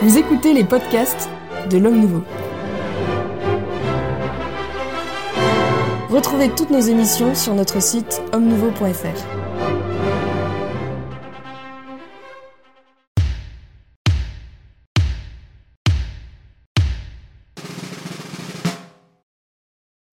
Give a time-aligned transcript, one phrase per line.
[0.00, 1.30] Vous écoutez les podcasts
[1.70, 2.24] de l'Homme Nouveau.
[6.10, 9.42] Retrouvez toutes nos émissions sur notre site homme-nouveau.fr.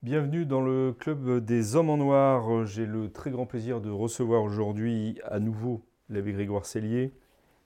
[0.03, 0.68] Bienvenue dans le
[0.99, 2.65] club des hommes en noir.
[2.65, 7.13] J'ai le très grand plaisir de recevoir aujourd'hui à nouveau l'abbé Grégoire Cellier.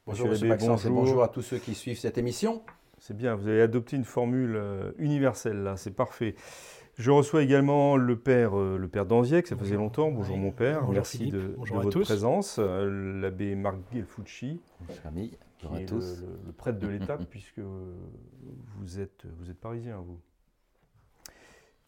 [0.06, 1.04] Bonjour Monsieur Maxence et bonjour.
[1.04, 2.62] bonjour à tous ceux qui suivent cette émission.
[3.00, 6.36] C'est bien, vous avez adopté une formule euh, universelle là, c'est parfait.
[6.96, 10.12] Je reçois également le père, euh, le père ça faisait longtemps.
[10.12, 10.42] Bonjour Oui.
[10.42, 12.04] mon père, Bonjour merci de, votre tous.
[12.04, 12.58] présence.
[12.60, 14.62] Euh, L'abbé Marc Gelfucci,
[15.02, 16.24] Famille, bonjour à tous.
[16.46, 20.20] le, prêtre de l'étape, puisque vous êtes, vous êtes parisien, vous.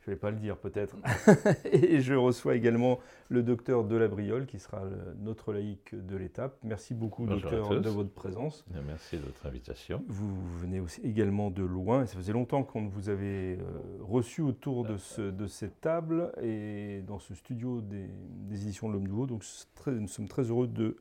[0.06, 0.96] Je ne vais pas le dire peut-être.
[1.72, 6.56] Et je reçois également le docteur Delabriole, qui sera le- notre laïc de l'étape.
[6.64, 8.64] Merci beaucoup, Bonjour docteur, de votre présence.
[8.70, 10.04] Bien, Merci de votre invitation.
[10.08, 13.64] Vous venez aussi également de loin, et ça faisait longtemps qu'on vous avait euh,
[14.02, 18.08] reçu autour de, ce- de cette table et dans ce studio des,
[18.48, 19.26] des éditions de l'Homme Nouveau.
[19.26, 20.96] Donc très- nous sommes très heureux de, euh,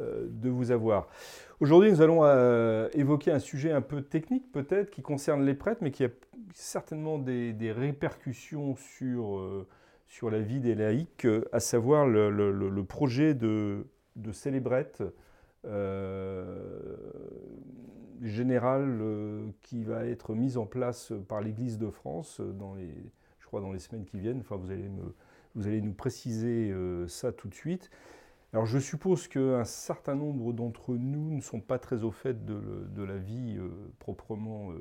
[0.00, 1.08] de vous avoir.
[1.60, 5.80] Aujourd'hui, nous allons euh, évoquer un sujet un peu technique peut-être qui concerne les prêtres,
[5.82, 6.08] mais qui a
[6.54, 9.66] certainement des, répercussions sur, euh,
[10.06, 15.02] sur la vie des laïcs, euh, à savoir le, projet de, de célébrette
[15.66, 16.96] euh,
[18.22, 22.94] générale euh, qui va être mise en place par l'Église de France euh, dans les,
[23.38, 24.40] je crois dans les semaines qui viennent.
[24.40, 24.90] Enfin, vous allez,
[25.54, 27.90] vous allez nous préciser euh, ça tout de suite.
[28.52, 32.54] Alors, je suppose qu'un certain nombre d'entre nous ne sont pas très au fait de,
[32.96, 33.68] le- la vie euh,
[33.98, 34.78] proprement euh,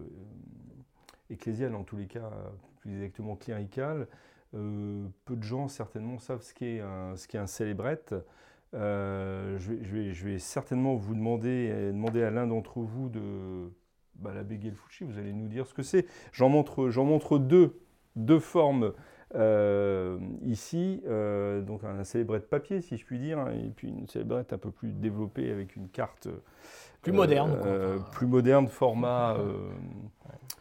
[1.30, 2.32] ecclésiale, en tous les cas,
[2.80, 4.08] plus exactement cléricale.
[4.54, 8.16] Euh, peu de gens certainement savent ce qu'est un, célébrette.
[8.74, 13.70] Je, vais, certainement vous demander, demander à l'un d'entre vous de
[14.16, 16.06] bah, l'abbé Gelfucci, vous allez nous dire ce que c'est.
[16.32, 17.38] J'en montre,
[18.16, 18.94] deux formes
[19.36, 24.08] euh, ici, euh, donc un célébrette papier si je puis dire, hein, et puis une
[24.08, 26.28] célébrette un peu plus développée avec une carte
[27.02, 27.72] Plus euh, moderne, quoi.
[27.72, 29.70] euh, Enfin, plus moderne, format, euh,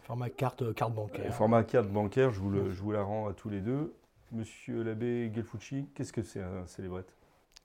[0.03, 1.32] Format carte, carte bancaire.
[1.34, 2.31] format carte bancaire.
[2.31, 3.94] Je vous, le- je vous la rends à tous les deux.
[4.32, 7.12] Monsieur l'abbé Gelfucci, qu'est-ce que c'est un célébrette?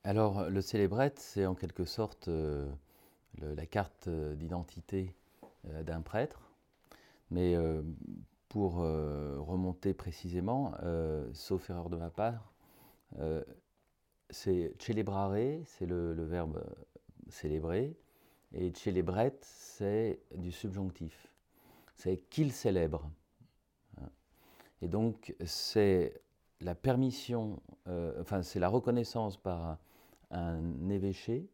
[0.03, 2.67] Alors, le célébrette, c'est en quelque sorte euh,
[3.41, 5.15] le- la carte d'identité
[5.69, 6.41] euh, d'un prêtre.
[7.31, 7.81] Mais euh,
[8.51, 12.51] pour euh, remonter précisément, euh, sauf erreur de ma part,
[13.19, 13.41] euh,
[14.29, 16.61] c'est celebrare, c'est le, verbe
[17.29, 17.95] célébrer,
[18.53, 21.33] et celebrette, c'est du subjonctif.
[21.95, 23.09] C'est qu'il célèbre.
[24.81, 26.21] Et donc, c'est
[26.59, 27.61] la permission,
[28.19, 29.77] enfin, c'est la reconnaissance par
[30.29, 31.47] un évêché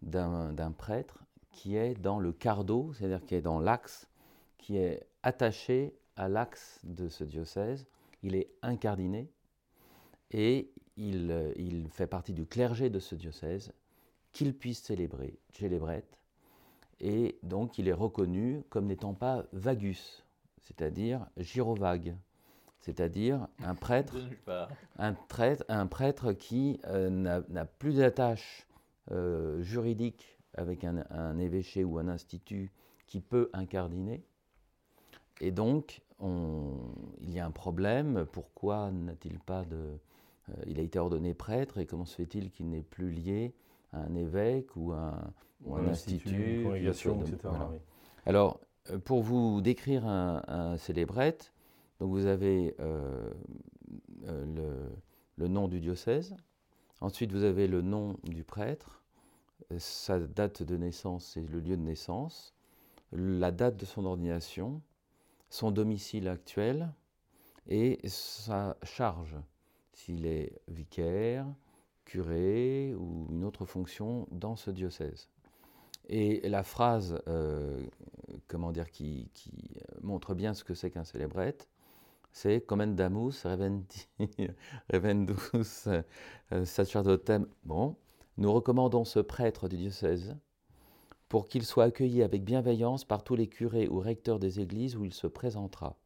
[0.00, 4.08] d'un prêtre qui est dans le cardo, c'est-à-dire qui est dans l'axe,
[4.56, 7.86] qui est attaché à l'axe de ce diocèse.
[8.22, 9.30] Il est incardiné
[10.30, 13.72] et il, euh, il fait partie du clergé de ce diocèse,
[14.32, 16.18] qu'il puisse célébrer, célébrette,
[17.00, 20.22] et donc il est reconnu comme n'étant pas vagus,
[20.60, 22.14] c'est-à-dire gyrovague,
[22.80, 24.16] c'est-à-dire un prêtre
[24.98, 28.68] un prêtre, un prêtre qui euh, n'a n'a plus d'attache
[29.10, 32.70] euh, juridique avec un, un évêché ou un institut
[33.06, 34.22] qui peut incardiner.
[35.40, 38.26] Et donc, on- il y a un problème.
[38.32, 39.76] Pourquoi n'a-t-il pas de.
[39.76, 43.54] euh, il a été ordonné prêtre et comment se fait-il qu'il n'est plus lié
[43.92, 45.32] à un évêque ou à un,
[45.64, 46.28] ou un institut
[46.64, 46.66] une
[47.22, 47.38] etc.
[47.42, 47.68] voilà.
[47.72, 47.78] oui.
[48.26, 48.60] Alors,
[48.90, 51.52] euh, pour vous décrire un, un célébrette,
[52.00, 53.30] donc vous avez euh,
[54.26, 54.90] le,
[55.36, 56.34] le nom du diocèse,
[57.00, 59.02] ensuite vous avez le nom du prêtre,
[59.78, 62.54] sa date de naissance et le lieu de naissance,
[63.12, 64.80] la date de son ordination,
[65.50, 66.92] son domicile actuel
[67.66, 69.36] et sa charge,
[69.92, 71.46] s'il est vicaire,
[72.04, 75.28] curé ou une autre fonction dans ce diocèse.
[76.08, 77.80] Et la phrase, euh,
[78.48, 79.30] comment dire, qui,
[80.02, 81.68] montre bien ce que c'est qu'un célébrette,
[82.32, 83.44] c'est commendamus
[84.92, 85.34] revendus
[86.52, 87.46] euh, sacerdotem.
[87.64, 87.96] Bon,
[88.38, 90.36] nous recommandons ce prêtre du diocèse
[91.30, 95.04] pour qu'il soit accueilli avec bienveillance par tous les curés ou recteurs des églises où
[95.04, 95.96] il se présentera.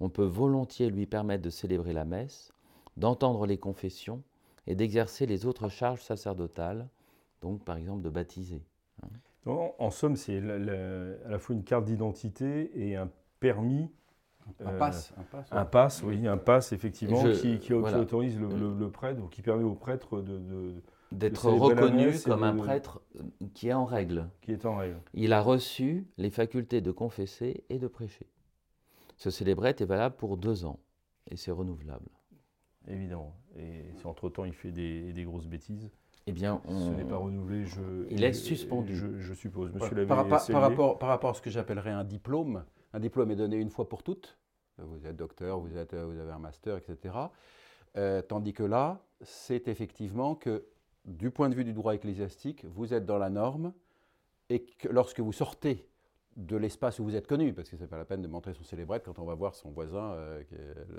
[0.00, 2.52] On peut volontiers lui permettre de célébrer la messe,
[2.96, 4.22] d'entendre les confessions
[4.68, 6.88] et d'exercer les autres charges sacerdotales,
[7.40, 8.62] donc par exemple de baptiser.
[9.46, 13.10] En, en somme, c'est à la fois une carte d'identité et un
[13.40, 13.90] permis
[14.64, 15.58] Un pass, un pass, ouais.
[15.58, 17.98] Un pass, oui, un pass effectivement Je- qui, qui- qui voilà.
[17.98, 20.82] autorise le, le- le prêtre ou qui permet au prêtre de, de-
[21.12, 23.22] D'être reconnu comme un prêtre euh,
[23.54, 24.28] qui est en règle.
[24.40, 25.00] qui est en règle.
[25.14, 28.26] Il a reçu les facultés de confesser et de prêcher.
[29.16, 30.80] Ce célébrette est valable pour deux ans
[31.30, 32.08] et c'est renouvelable.
[32.88, 33.34] Évidemment.
[33.56, 35.90] Et si entre-temps il fait des, des grosses bêtises,
[36.26, 37.80] Eh bien, ce n'est pas renouvelé, je,
[38.10, 38.96] Il est suspendu.
[38.96, 39.70] Je, je suppose.
[39.72, 40.52] Par, Monsieur par, l'abbé par- Sellier.
[40.54, 43.70] par rapport, par rapport à ce que j'appellerais un diplôme, un diplôme est donné une
[43.70, 44.36] fois pour toutes.
[44.78, 47.14] Vous êtes docteur, vous, êtes, vous avez un master, etc.
[47.96, 50.64] Euh, tandis que là, c'est effectivement que
[51.04, 53.72] du point de vue du droit ecclésiastique, vous êtes dans la norme
[54.48, 55.88] et que lorsque vous sortez
[56.36, 58.54] de l'espace où vous êtes connu, parce que ce n'est pas la peine de montrer
[58.54, 60.42] son célébrette quand on va voir son voisin euh,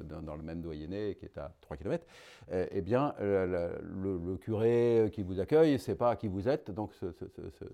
[0.03, 2.05] dans, le même doyenné qui est à 3 km,
[2.51, 7.07] eh bien, euh, le, curé qui vous accueille sait pas qui vous êtes, donc ce,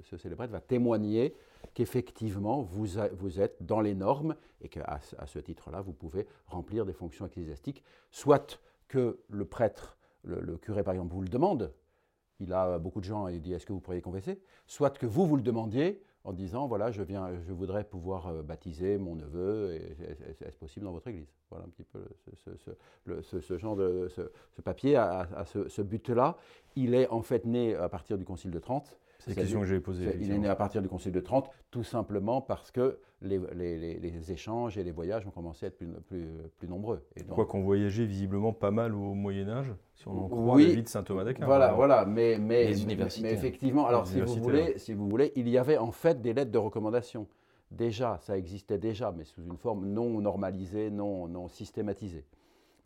[0.03, 1.35] ce, célébrette va témoigner
[1.73, 6.93] qu'effectivement vous, êtes dans les normes et qu'à à ce titre-là, vous pouvez remplir des
[6.93, 11.73] fonctions ecclésiastiques, soit que le prêtre, le curé par exemple, vous le demande,
[12.39, 14.39] il a beaucoup de gens et il dit est-ce que vous pourriez confesser?
[14.67, 18.41] Soit que vous vous le demandiez en disant voilà je viens je voudrais pouvoir euh,
[18.43, 21.31] baptiser mon neveu est-ce possible dans votre église?
[21.49, 21.99] Voilà un petit peu
[22.35, 24.21] ce, ce- ce- ce- genre de ce,
[24.61, 26.37] papier à, ce but-là.
[26.75, 28.99] Il est en fait né à partir du Concile de Trente.
[29.19, 30.17] C'est la question que j'avais posée.
[30.21, 33.77] Il est né à partir du Concile de Trente, tout simplement parce que les, les-
[33.77, 36.25] les- les échanges et les voyages ont commencé à être plus, plus,
[36.57, 37.03] plus nombreux.
[37.17, 40.55] Et donc- Quoi qu'on voyageait visiblement pas mal au Moyen Âge, si on en croit
[40.55, 40.67] Oui.
[40.69, 41.45] la vie de saint Thomas d'Aquin.
[41.45, 45.09] Voilà, Alors, voilà, mais, mais, Les mais- effectivement, alors Les si vous, voulez, si vous
[45.09, 47.27] voulez, il y avait en fait des lettres de recommandation.
[47.71, 52.25] Déjà, ça existait déjà, mais sous une forme non normalisée, non, non systématisée.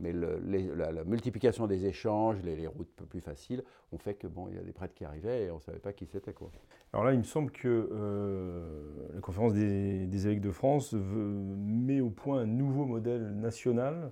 [0.04, 3.64] Mais la, multiplication des échanges, les, routes plus faciles,
[3.94, 5.80] ont fait que bon, il y a des prêtres qui arrivaient et on ne savait
[5.80, 6.52] pas qui c'était quoi.
[6.92, 12.10] Alors là, il me semble que euh, la conférence des, évêques de France met au
[12.10, 14.12] point un nouveau modèle national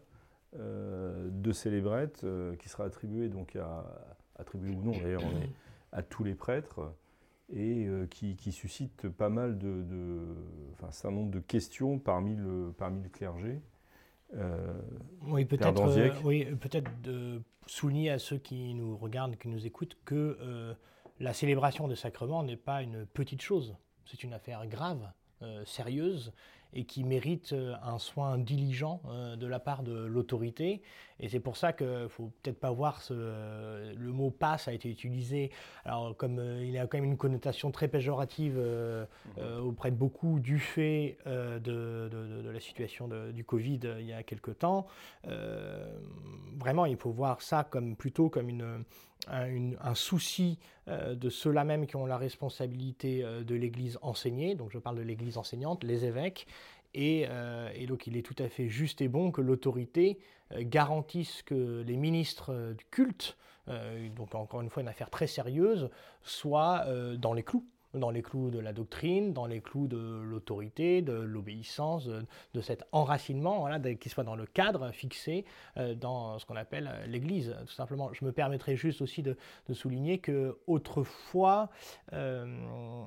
[0.58, 3.86] euh, de célébrette euh, qui sera attribué donc à
[4.38, 5.22] attribué ou non d'ailleurs
[5.92, 6.94] à tous les prêtres
[7.54, 10.36] et qui, suscite pas mal de, de-
[10.72, 13.62] enfin un nombre de questions parmi le parmi le clergé.
[14.36, 14.74] Euh,
[15.28, 19.98] Oui, peut-être euh, oui, peut-être de souligner à ceux qui nous regardent, qui nous écoutent,
[20.06, 20.74] que euh,
[21.19, 23.75] la célébration de sacrement n'est pas une petite chose.
[24.06, 25.12] C'est une affaire grave,
[25.42, 26.33] euh, sérieuse,
[26.73, 30.81] et qui mérite euh, un soin diligent euh, de la part de l'autorité.
[31.19, 33.13] Et c'est pour ça qu'il ne faut peut-être pas voir ce,
[33.94, 35.51] le mot passe a été utilisé.
[35.85, 39.06] Alors, comme euh, il a quand même une connotation très péjorative euh,
[39.38, 43.79] euh, auprès de beaucoup du fait de, de- de- de la situation de- du Covid
[44.00, 44.88] il y a quelque temps.
[46.57, 48.83] Vraiment, il faut voir ça comme plutôt comme une,
[49.27, 50.57] un, souci
[50.88, 54.56] euh, de ceux-là même qui ont la responsabilité euh, de l'Église enseignée.
[54.56, 56.47] Donc, je parle de l'Église enseignante, les évêques.
[56.94, 60.19] Et, euh, et donc, il est tout à fait juste et bon que l'autorité
[60.59, 63.38] garantisse que les ministres du culte,
[64.18, 65.89] donc encore une fois une affaire très sérieuse,
[66.23, 66.85] soient
[67.15, 71.14] dans les clous dans les clous de la doctrine, dans les clous de l'autorité, de
[71.14, 72.24] l'obéissance, de,
[72.54, 73.68] de cet enracinement,
[74.00, 75.46] qui soit dans le cadre fixé
[75.78, 78.12] euh, dans ce qu'on appelle euh, l'Église, tout simplement.
[78.14, 79.36] Je me permettrai juste aussi de,
[79.74, 81.70] souligner que autrefois,
[82.14, 82.46] euh,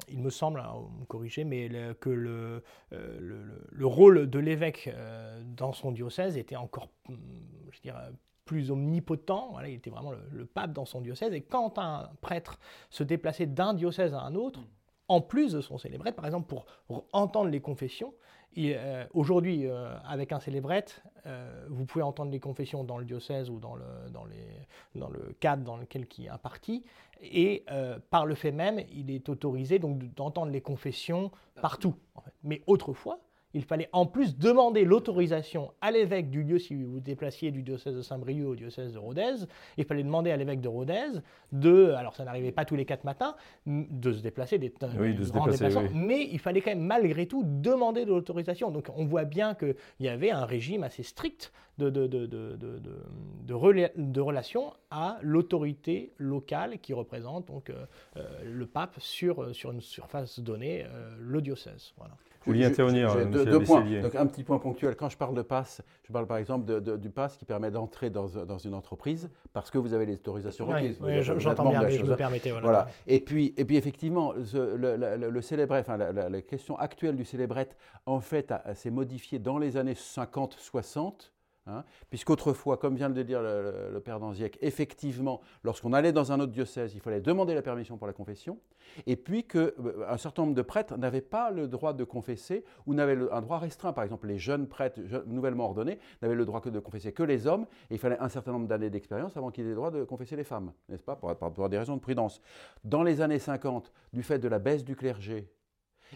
[0.09, 1.69] il me semble, hein, me corrigez, mais
[2.01, 6.89] que le, euh, le, le- le rôle de l'évêque euh, dans son diocèse était encore,
[7.09, 7.99] je dirais,
[8.45, 9.49] plus omnipotent.
[9.53, 11.33] Voilà, il était vraiment le, le pape dans son diocèse.
[11.33, 12.59] Et quand un prêtre
[12.91, 14.61] se déplaçait d'un diocèse à un autre,
[15.09, 16.67] en plus de son célébrette, par exemple, pour
[17.13, 18.15] entendre les confessions,
[18.57, 23.51] euh, aujourd'hui, euh, avec un célébrette, euh, vous pouvez entendre les confessions dans le diocèse
[23.51, 24.47] ou dans le, dans les,
[24.95, 26.85] dans le cadre dans lequel qui est imparti.
[27.21, 31.97] Et euh, par le fait même, il est autorisé donc de- d'entendre les confessions partout.
[32.15, 32.33] en fait.
[32.45, 33.19] Mais autrefois,
[33.55, 37.63] il fallait en plus demander l'autorisation à l'évêque du lieu, si vous vous déplaciez du
[37.63, 39.47] diocèse de Saint-Brieuc au diocèse de Rodez,
[39.79, 41.21] il fallait demander à l'évêque de Rodez
[41.53, 43.35] de, alors ça n'arrivait pas tous les quatre matins,
[43.67, 45.89] de se déplacer, des, Oui, de se déplacer, oui.
[45.95, 48.71] mais il fallait quand même malgré tout demander de l'autorisation.
[48.71, 52.57] Donc on voit bien qu'il y avait un régime assez strict de, de, de, de,
[52.57, 53.03] de, de-
[53.47, 57.85] de rela- de relation à l'autorité locale qui représente donc euh,
[58.17, 61.93] euh, le pape sur, sur une surface donnée, euh, le diocèse.
[61.97, 62.15] Voilà.
[62.47, 63.81] Vous vouliez Je- je- intervenir, j'ai euh, deux, deux points.
[64.03, 64.97] Donc, un petit point ponctuel.
[64.97, 67.71] Quand je parle de passe, je parle par exemple de- de- du pass qui permet
[67.71, 70.99] d'entrer dans, dans une entreprise parce que vous avez les autorisations Oui, requises.
[71.03, 72.51] oui, je- j'entends bien, mais je me permettais.
[72.51, 72.67] Voilà.
[72.67, 72.89] Voilà.
[73.07, 76.43] Et puis, et puis effectivement, ce- le, le- le- le célébrette, enfin, la, la- la
[76.43, 81.33] question actuelle du célébrette, en fait, a- a- s'est modifiée dans les années 50-60,
[81.67, 86.39] Hein, puisqu'autrefois, comme vient de le dire le, père Danziec, effectivement, lorsqu'on allait dans un
[86.39, 88.59] autre diocèse, il fallait demander la permission pour la confession,
[89.07, 92.93] et puis qu'un euh, certain nombre de prêtres n'avaient pas le droit de confesser ou
[92.93, 93.95] n'avaient un droit restreint.
[93.95, 97.47] Par exemple, les jeunes prêtres nouvellement ordonnés n'avaient le droit que de confesser que les
[97.47, 100.05] hommes, et il fallait un certain nombre d'années d'expérience avant qu'ils aient le droit de
[100.05, 102.43] confesser les femmes, n'est-ce pas, pour, pour des raisons de prudence.
[102.85, 105.51] Dans les années 50, du fait de la baisse du clergé,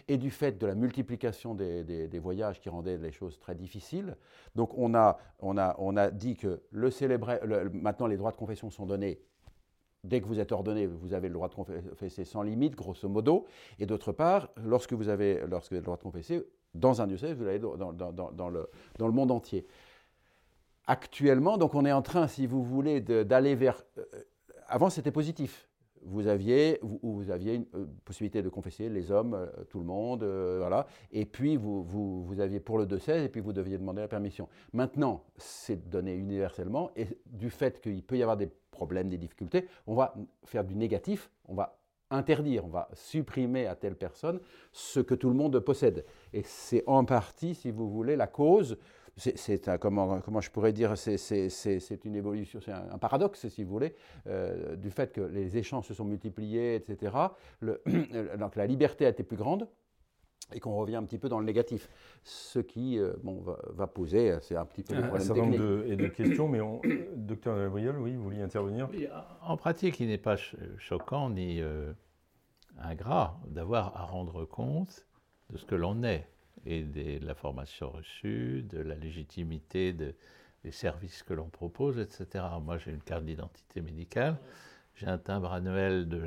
[0.07, 4.15] et du fait de la multiplication des, voyages qui rendaient les choses très difficiles.
[4.55, 6.89] Donc on a, on a, on a dit que le
[7.73, 9.21] maintenant les droits de confession sont donnés.
[10.03, 13.45] Dès que vous êtes ordonné, vous avez le droit de confesser sans limite, grosso modo.
[13.79, 16.41] Et d'autre part, lorsque vous avez, lorsque le droit de confesser,
[16.73, 19.67] dans un diocèse, vous l'avez dans, dans, dans, le, dans le monde entier.
[20.87, 23.83] Actuellement, donc on est en train, si vous voulez, d'aller vers...
[23.97, 24.03] Euh,
[24.67, 25.68] avant, c'était positif
[26.09, 29.85] vous aviez, vous, vous aviez une euh, possibilité de confesser les hommes, euh, tout le
[29.85, 30.87] monde, euh, voilà.
[31.11, 34.07] Et puis vous, vous, vous, aviez pour le 2-16 et puis vous deviez demander la
[34.07, 34.49] permission.
[34.73, 39.67] Maintenant, c'est donné universellement et du fait qu'il peut y avoir des problèmes, des difficultés,
[39.87, 41.79] on va faire du négatif, on va
[42.11, 44.39] interdire, on va supprimer à telle personne
[44.71, 46.05] ce que tout le monde possède.
[46.33, 48.77] Et c'est en partie, si vous voulez, la cause
[49.19, 53.95] c'est comment, comment je pourrais dire, c'est une évolution, c'est un, paradoxe, si vous voulez,
[54.27, 57.13] euh, du fait que les échanges se sont multipliés, etc.
[57.59, 57.81] Le,
[58.37, 59.67] donc la liberté a été plus grande
[60.53, 61.89] et qu'on revient un petit peu dans le négatif.
[62.23, 65.59] Ce qui euh, bon, va, poser, c'est un petit peu le problème technique.
[65.59, 66.81] De, et de questions, mais on,
[67.15, 68.89] docteur Gabriel, oui, vous vouliez intervenir?
[69.41, 70.37] En pratique, il n'est pas
[70.77, 71.93] choquant ni euh,
[72.79, 75.05] ingrat d'avoir à rendre compte
[75.51, 76.27] de ce que l'on est
[76.65, 80.15] et de la formation reçue, de la légitimité de,
[80.63, 82.45] des services que l'on propose, etc.
[82.61, 84.37] Moi, j'ai une carte d'identité médicale,
[84.95, 86.19] j'ai un timbre annuel de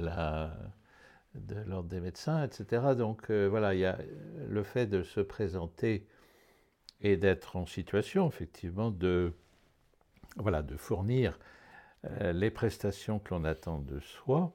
[1.35, 2.95] de l'ordre des médecins, etc.
[2.97, 3.99] Donc euh, voilà, il y a
[4.49, 6.07] le fait de se présenter
[7.01, 9.33] et d'être en situation, effectivement, de,
[10.37, 11.39] voilà, de fournir
[12.05, 14.55] euh, les prestations que l'on attend de soi,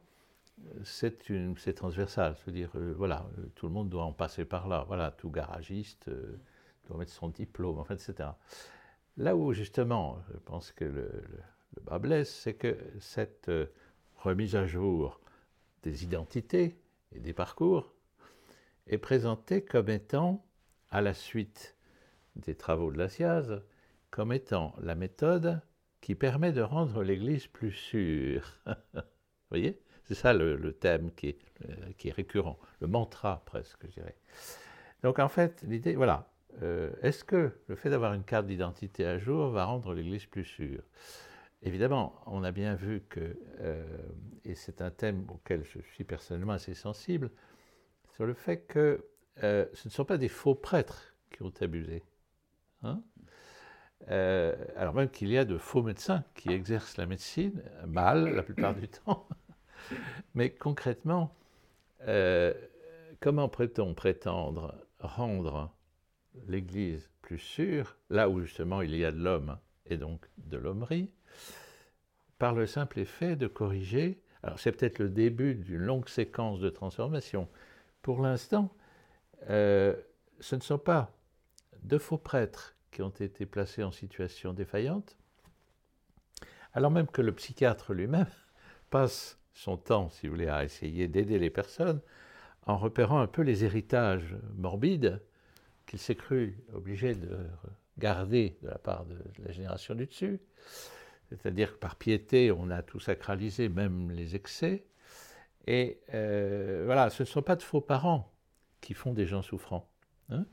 [0.83, 2.35] c'est transversal.
[2.37, 4.85] C'est-à-dire, euh, voilà, euh, tout le monde doit en passer par là.
[4.87, 6.39] Voilà, tout garagiste euh,
[6.87, 8.29] doit mettre son diplôme, enfin, etc.
[9.17, 11.09] Là où, justement, je pense que le,
[11.83, 13.51] bas blesse, c'est que cette
[14.15, 15.19] remise à jour
[15.83, 16.75] des identités
[17.11, 17.93] et des parcours
[18.87, 20.45] est présentée comme étant,
[20.89, 21.75] à la suite
[22.35, 23.61] des travaux de la SIAZ,
[24.09, 25.61] comme étant la méthode
[26.01, 28.59] qui permet de rendre l'Église plus sûre.
[28.65, 29.01] Vous
[29.49, 29.81] voyez?
[30.07, 34.15] C'est ça le, thème qui est, euh, qui est, récurrent, le mantra presque, je dirais.
[35.03, 36.31] Donc en fait, l'idée, voilà,
[36.63, 40.45] euh, est-ce que le fait d'avoir une carte d'identité à jour va rendre l'Église plus
[40.45, 40.81] sûre?
[41.61, 43.83] Évidemment, on a bien vu que, euh,
[44.45, 47.29] et c'est un thème auquel je suis personnellement assez sensible,
[48.13, 49.05] sur le fait que
[49.41, 52.03] ce ne sont pas des faux prêtres qui ont abusé.
[52.81, 53.03] Hein?
[54.07, 58.73] Alors même qu'il y a de faux médecins qui exercent la médecine mal la plupart
[58.73, 59.27] du temps,
[60.35, 61.35] mais concrètement,
[62.07, 62.53] euh,
[63.19, 65.71] comment peut-on prétendre rendre
[66.47, 71.11] l'Église plus sûre, là où justement il y a de l'homme et donc de l'hommerie,
[72.37, 76.69] par le simple effet de corriger, alors c'est peut-être le début d'une longue séquence de
[76.69, 77.47] transformation.
[78.01, 78.73] Pour l'instant,
[79.49, 79.95] euh,
[80.39, 81.11] ce ne sont pas
[81.83, 85.17] de faux prêtres qui ont été placés en situation défaillante,
[86.73, 88.27] alors même que le psychiatre lui-même
[88.89, 91.99] passe son temps, si vous voulez, à essayer d'aider les personnes
[92.67, 95.21] en repérant un peu les héritages morbides
[95.87, 97.39] qu'il s'est cru obligé de
[97.97, 100.39] garder de la part de la génération du dessus.
[101.29, 104.85] C'est-à-dire que par piété, on a tout sacralisé, même les excès.
[105.65, 108.31] Et euh, voilà, ce ne sont pas de faux parents
[108.79, 109.89] qui font des gens souffrants.
[110.29, 110.45] Hein.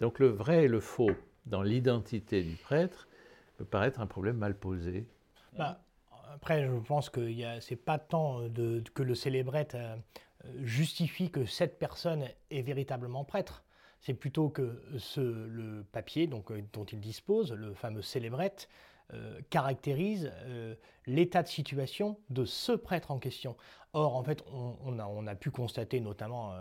[0.00, 1.12] Donc le vrai et le faux
[1.46, 3.08] dans l'identité du prêtre
[3.56, 5.06] peut paraître un problème mal posé.
[5.56, 5.80] Bah,
[6.38, 8.48] après, je pense que ce n'est pas tant
[8.94, 9.96] que le célébrette euh,
[10.62, 13.64] justifie que cette personne est véritablement prêtre.
[14.00, 18.68] C'est plutôt que ce, le papier euh, dont il dispose, le fameux célébrette,
[19.14, 20.32] euh, caractérise
[21.06, 23.56] l'état de situation de ce prêtre en question.
[23.94, 26.52] Or, en fait, on, a, pu constater, notamment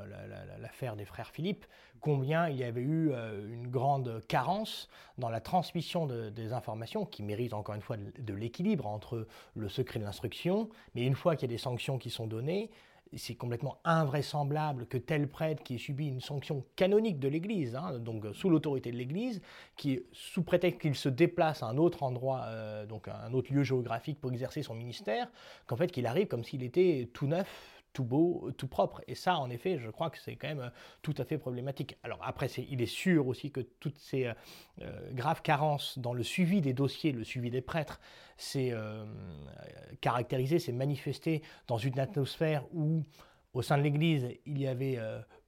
[0.60, 1.66] l'affaire des frères Philippe,
[2.00, 4.88] combien il y avait eu euh, une grande carence
[5.18, 10.00] dans la transmission des informations, qui mérite encore une fois de, l'équilibre entre le secret
[10.00, 12.70] de l'instruction, mais une fois qu'il y a des sanctions qui sont données,
[13.16, 18.00] c'est complètement invraisemblable que tel prêtre qui ait subi une sanction canonique de l'Église, hein,
[18.00, 19.42] donc sous l'autorité de l'Église,
[19.76, 23.54] qui sous prétexte qu'il se déplace à un autre endroit, euh, donc à un autre
[23.54, 25.30] lieu géographique pour exercer son ministère,
[25.66, 29.02] qu'en fait qu'il arrive comme s'il était tout neuf, tout beau, tout propre.
[29.08, 31.98] Et ça, en effet, je crois que c'est quand même tout à fait problématique.
[32.04, 34.32] Alors après, il est sûr aussi que toutes ces
[35.14, 38.00] graves carences dans le suivi des dossiers, le suivi des prêtres,
[38.38, 38.74] c'est
[40.02, 43.04] caractérisé, c'est manifesté dans une atmosphère où,
[43.54, 45.00] au sein de l'Église, il y avait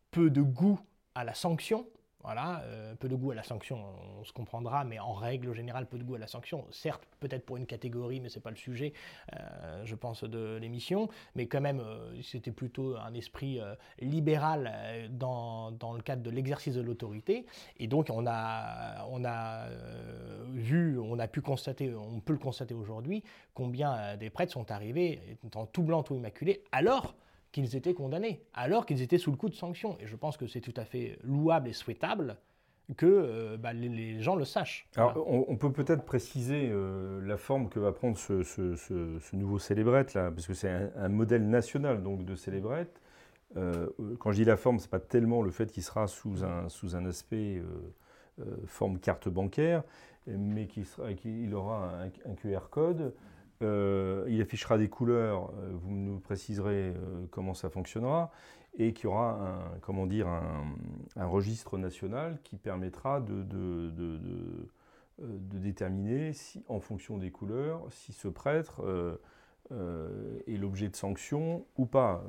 [0.09, 0.79] peu de goût
[1.13, 1.85] à la sanction.
[2.21, 3.79] Voilà, euh, peu de goût à la sanction,
[4.19, 6.65] on se comprendra, mais en règle générale, peu de goût à la sanction.
[6.69, 8.91] Certes, peut-être pour une catégorie, mais ce n'est pas le sujet,
[9.33, 11.07] euh, je pense, de l'émission.
[11.35, 13.61] Mais quand même, euh, c'était plutôt un esprit
[14.01, 17.45] libéral dans, dans, le cadre de l'exercice de l'autorité.
[17.77, 19.69] Et donc, on a, on a
[20.51, 23.23] vu, on a pu constater, on peut le constater aujourd'hui,
[23.53, 27.15] combien des prêtres sont arrivés en tout blanc, tout immaculé, alors
[27.51, 29.97] qu'ils étaient condamnés, alors qu'ils étaient sous le coup de sanctions.
[29.99, 32.37] Et je pense que c'est tout à fait louable et souhaitable
[32.97, 34.87] que euh, bah, les, gens le sachent.
[34.95, 40.31] Alors, on, peut peut-être préciser euh, la forme que va prendre ce, nouveau célébrette, là,
[40.31, 43.01] parce que c'est un, modèle national donc, de célébrette.
[43.57, 43.87] Euh,
[44.19, 46.69] quand je dis la forme, ce n'est pas tellement le fait qu'il sera sous un,
[46.69, 47.61] sous un aspect
[48.65, 49.83] forme carte bancaire,
[50.27, 51.91] mais qu'il aura
[52.25, 53.13] un, QR code.
[53.61, 58.31] Euh, il affichera des couleurs, euh, vous nous préciserez euh, comment ça fonctionnera,
[58.77, 63.43] et qu'il y aura un, comment dire, un, registre national qui permettra de,
[65.19, 66.31] déterminer,
[66.69, 68.81] en fonction des couleurs, si ce prêtre
[70.47, 72.23] est l'objet de sanctions ou pas.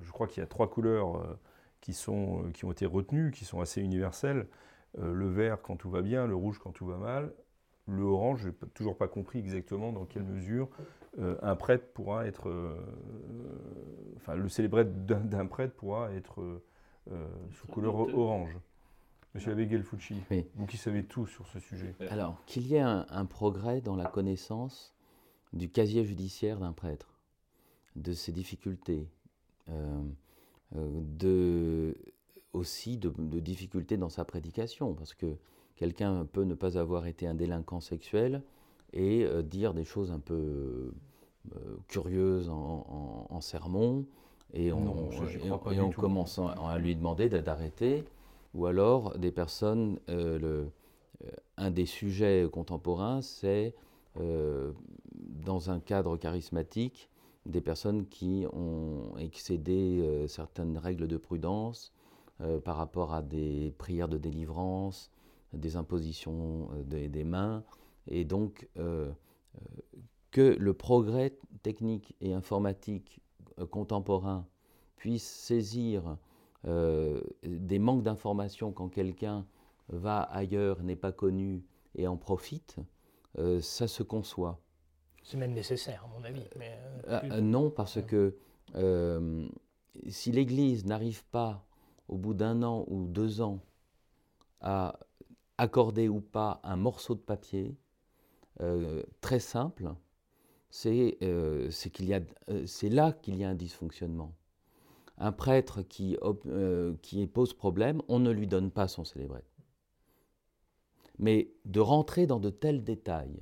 [0.00, 1.38] je crois qu'il y a trois couleurs
[1.80, 4.48] qui, sont, qui ont été retenues, qui sont assez universelles.
[4.98, 7.32] le vert quand tout va bien, le rouge quand tout va mal,
[7.86, 10.68] le orange, je n'ai toujours pas compris exactement dans quelle mesure
[11.18, 12.48] euh, un prêtre pourra être.
[12.48, 12.74] Euh,
[14.16, 16.42] enfin, le célébrette d'un prêtre pourra être
[17.10, 18.56] euh, sous couleur orange.
[19.34, 20.16] Monsieur Abbé Gelfucci,
[20.54, 21.94] vous qui savez tout sur ce sujet.
[22.10, 24.94] Alors, qu'il y ait un, progrès dans la connaissance
[25.54, 27.18] du casier judiciaire d'un prêtre,
[27.96, 29.08] de ses difficultés,
[30.74, 31.96] de,
[32.52, 35.38] aussi de, de, difficultés dans sa prédication, parce que
[35.76, 38.42] Quelqu'un peut ne pas avoir été un délinquant sexuel
[38.92, 40.92] et euh, dire des choses un peu
[41.54, 44.04] euh, curieuses en, sermon,
[44.54, 44.84] et on,
[45.90, 48.04] commence à lui demander d'arrêter,
[48.54, 50.70] ou alors des personnes, euh, le,
[51.56, 53.74] un des sujets contemporains, c'est
[54.14, 57.08] dans un cadre charismatique,
[57.46, 61.92] des personnes qui ont excédé certaines règles de prudence
[62.64, 65.10] par rapport à des prières de délivrance,
[65.52, 67.64] des impositions euh, des, mains,
[68.08, 69.10] et donc euh,
[69.56, 69.58] euh,
[70.30, 73.20] que le progrès technique et informatique
[73.70, 74.46] contemporain
[74.96, 76.16] puisse saisir
[76.64, 79.44] des manques d'informations quand quelqu'un
[79.88, 81.64] va ailleurs, n'est pas connu
[81.96, 82.76] et en profite,
[83.60, 84.58] ça se conçoit.
[85.22, 87.42] C'est même nécessaire, à mon avis.
[87.42, 88.38] non, parce que
[90.08, 91.66] si l'Église n'arrive pas,
[92.08, 93.60] au bout d'un an ou deux ans,
[94.62, 94.98] à
[95.58, 97.76] accorder ou pas un morceau de papier,
[98.60, 99.94] euh, très simple,
[100.70, 104.34] c'est euh, euh, là qu'il y a un dysfonctionnement.
[105.18, 106.16] Un prêtre qui,
[107.02, 109.44] qui pose problème, on ne lui donne pas son célébré.
[111.18, 113.40] Mais de rentrer dans de tels détails,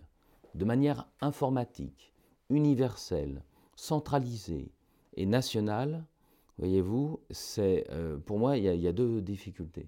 [0.55, 2.13] de manière informatique,
[2.51, 3.43] universelle,
[3.77, 4.73] centralisée
[5.15, 6.05] et nationale,
[6.59, 7.87] voyez-vous, c'est
[8.27, 9.87] pour moi il y, a deux difficultés.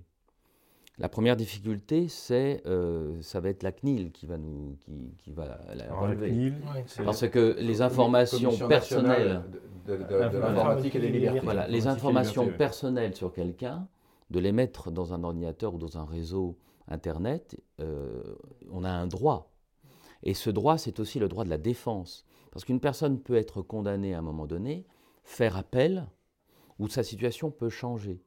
[1.02, 5.32] La première difficulté, c'est, euh, ça va être la CNIL qui va nous, qui, qui
[5.32, 6.28] va la relever.
[6.28, 6.54] La CNIL,
[7.04, 9.42] Parce que les informations personnelles
[9.84, 11.40] de, l'informatique et des libertés.
[11.40, 13.88] Voilà, les informations personnelles sur quelqu'un,
[14.30, 18.22] de les mettre dans un ordinateur ou dans un réseau Internet, euh,
[18.70, 19.50] on a un droit.
[20.22, 22.24] Et ce droit, c'est aussi le droit de la défense.
[22.52, 24.86] Parce qu'une personne peut être condamnée à un moment donné,
[25.24, 26.06] faire appel,
[26.78, 28.22] ou sa situation peut changer.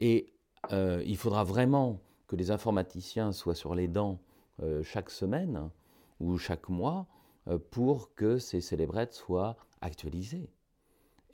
[0.00, 0.34] Et
[0.72, 4.20] euh, il faudra vraiment que les informaticiens soient sur les dents
[4.62, 5.70] euh, chaque semaine
[6.20, 7.06] ou chaque mois
[7.48, 10.50] euh, pour que ces célébrettes soient actualisées.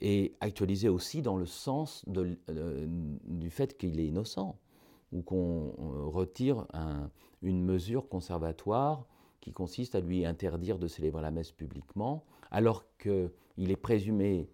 [0.01, 4.59] Et actualisées aussi dans le sens du fait qu'il est innocent,
[5.13, 5.73] ou qu'on
[6.09, 6.67] retire
[7.41, 9.05] une mesure conservatoire
[9.39, 14.49] qui consiste à lui interdire de célébrer la messe publiquement, alors qu'il est présumé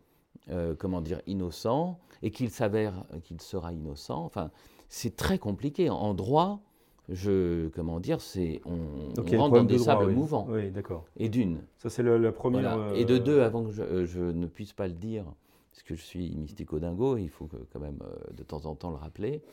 [0.49, 4.25] euh, comment dire, innocent et qu'il s'avère qu'il sera innocent.
[4.25, 4.49] Enfin,
[4.89, 5.89] c'est très compliqué.
[5.89, 6.61] En droit,
[7.09, 10.47] je, comment dire, c'est on, rentre dans des sables mouvants.
[10.49, 11.05] Oui, d'accord.
[11.15, 11.61] Et d'une.
[11.77, 12.77] Ça, c'est la, première.
[12.77, 15.25] Euh, et de deux, avant que euh, je, ne puisse pas le dire,
[15.71, 17.99] parce que je suis mystico-dingo, il faut quand même
[18.33, 19.43] de temps en temps le rappeler,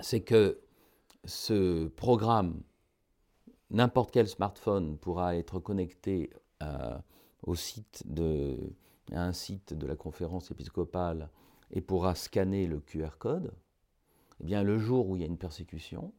[0.00, 0.60] c'est que
[1.24, 2.60] ce programme,
[3.70, 6.30] n'importe quel smartphone pourra être connecté
[7.42, 8.56] au site de
[9.12, 11.28] à un site de la conférence épiscopale
[11.70, 13.52] et pourra scanner le QR code,
[14.40, 16.12] eh bien le jour où il y a une persécution,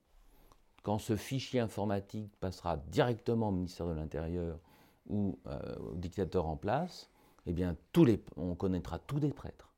[0.83, 4.59] quand ce fichier informatique passera directement au ministère de l'Intérieur
[5.07, 7.09] ou euh, au dictateur en place,
[7.45, 9.73] eh bien tous les, on connaîtra tous des prêtres.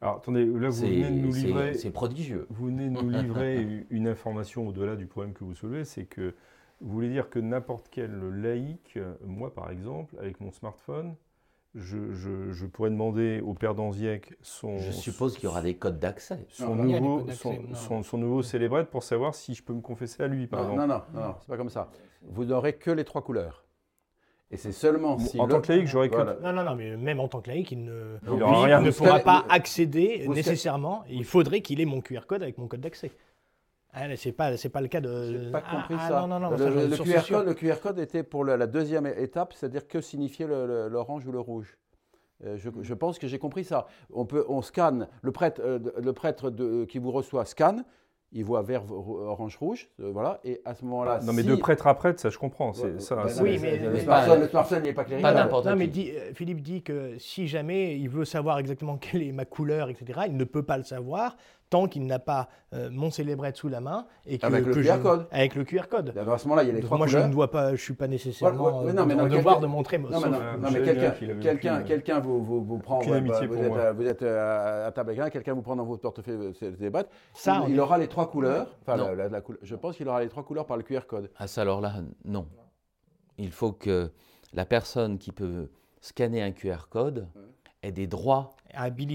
[0.00, 1.74] Alors attendez, là vous venez de nous livrer.
[1.74, 2.46] C'est prodigieux.
[2.50, 6.34] Vous venez de nous livrer une information au-delà du problème que vous soulevez, c'est que
[6.80, 11.16] vous voulez dire que n'importe quel laïc, moi par exemple, avec mon smartphone,
[11.74, 14.78] je, pourrais demander au père d'Anziec son.
[14.78, 16.46] Je suppose qu'il y aura des codes d'accès.
[16.50, 17.26] Son, nouveau,
[18.02, 20.88] son, nouveau célébrette pour savoir si je peux me confesser à lui, par non, exemple.
[20.88, 21.90] Non, non, non, c'est pas comme ça.
[22.22, 23.64] Vous n'aurez que les trois couleurs.
[24.50, 25.38] Et c'est seulement si.
[25.38, 26.42] En tant que laïc, j'aurais que.
[26.42, 30.26] Non, non, non, mais même en tant que laïc, il ne, ne pourra pas accéder
[30.28, 31.04] nécessairement.
[31.08, 33.10] Il faudrait qu'il ait mon QR code avec mon code d'accès.
[33.92, 35.44] Ah, c'est pas, c'est pas le cas de.
[35.44, 36.20] J'ai pas compris ah, ça.
[36.20, 39.88] non, non, non, le, QR code, le, QR code, était pour la, deuxième étape, c'est-à-dire
[39.88, 41.76] que signifiait l'orange ou le rouge.
[42.44, 43.86] Euh, je, je, pense que j'ai compris ça.
[44.12, 47.84] On, peut, on scanne, le prêtre, euh, le prêtre de, qui vous reçoit scanne,
[48.30, 51.20] il voit vert, orange, rouge, euh, voilà, et à ce moment-là.
[51.24, 52.74] Non, mais de prêtre à prêtre, ça je comprends.
[52.74, 55.20] C'est, ça, oui, mais, le, smartphone, n'est pas clair.
[55.22, 55.90] Pas n'importe Non, mais
[56.34, 60.36] Philippe dit que si jamais il veut savoir exactement quelle est ma couleur, etc., il
[60.36, 61.36] ne peut pas le savoir
[61.70, 65.00] tant qu'il n'a pas euh, mon célébrette sous la main et que, avec le QR
[65.02, 65.26] code.
[65.30, 66.16] Avec le QR code.
[66.16, 67.22] à ce moment-là, il y a les trois moi, couleurs.
[67.22, 69.98] je ne dois pas, je suis pas nécessairement ouais, non, mais non, devoir de montrer.
[69.98, 70.30] Non, non,
[70.72, 73.00] mais quelqu'un, quelqu'un, quelqu'un vous, vous, vous prend.
[73.00, 77.08] Vous, êtes, vous êtes à table avec un, quelqu'un vous prend dans votre portefeuille célébrette.
[77.34, 78.76] Ça, il, aura les trois couleurs.
[78.82, 81.30] Enfin, la, la, je pense qu'il aura les trois couleurs par le QR code.
[81.36, 82.46] Ah ça, alors là, non.
[83.38, 84.10] Il faut que
[84.52, 87.28] la personne qui peut scanner un QR code
[87.82, 88.50] ait des droits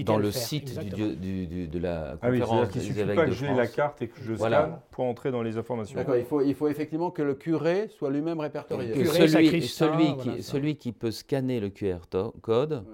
[0.04, 3.66] dans le, site du, de la ah conférence oui, des évêques pas que j'ai la
[3.66, 5.96] carte et que je scanne pour entrer dans les informations.
[5.96, 9.04] D'accord, il faut, il faut effectivement que le curé soit lui-même répertorié.
[9.04, 11.98] celui, celui, qui, celui qui peut scanner le QR
[12.42, 12.84] code,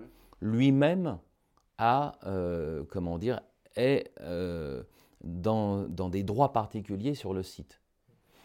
[0.40, 1.18] lui-même
[1.79, 3.40] a, euh, comment dire,
[3.77, 4.83] est euh,
[5.25, 7.81] dans, dans des droits particuliers sur le site.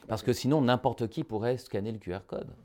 [0.08, 2.56] Parce que sinon, n'importe qui pourrait scanner le QR code.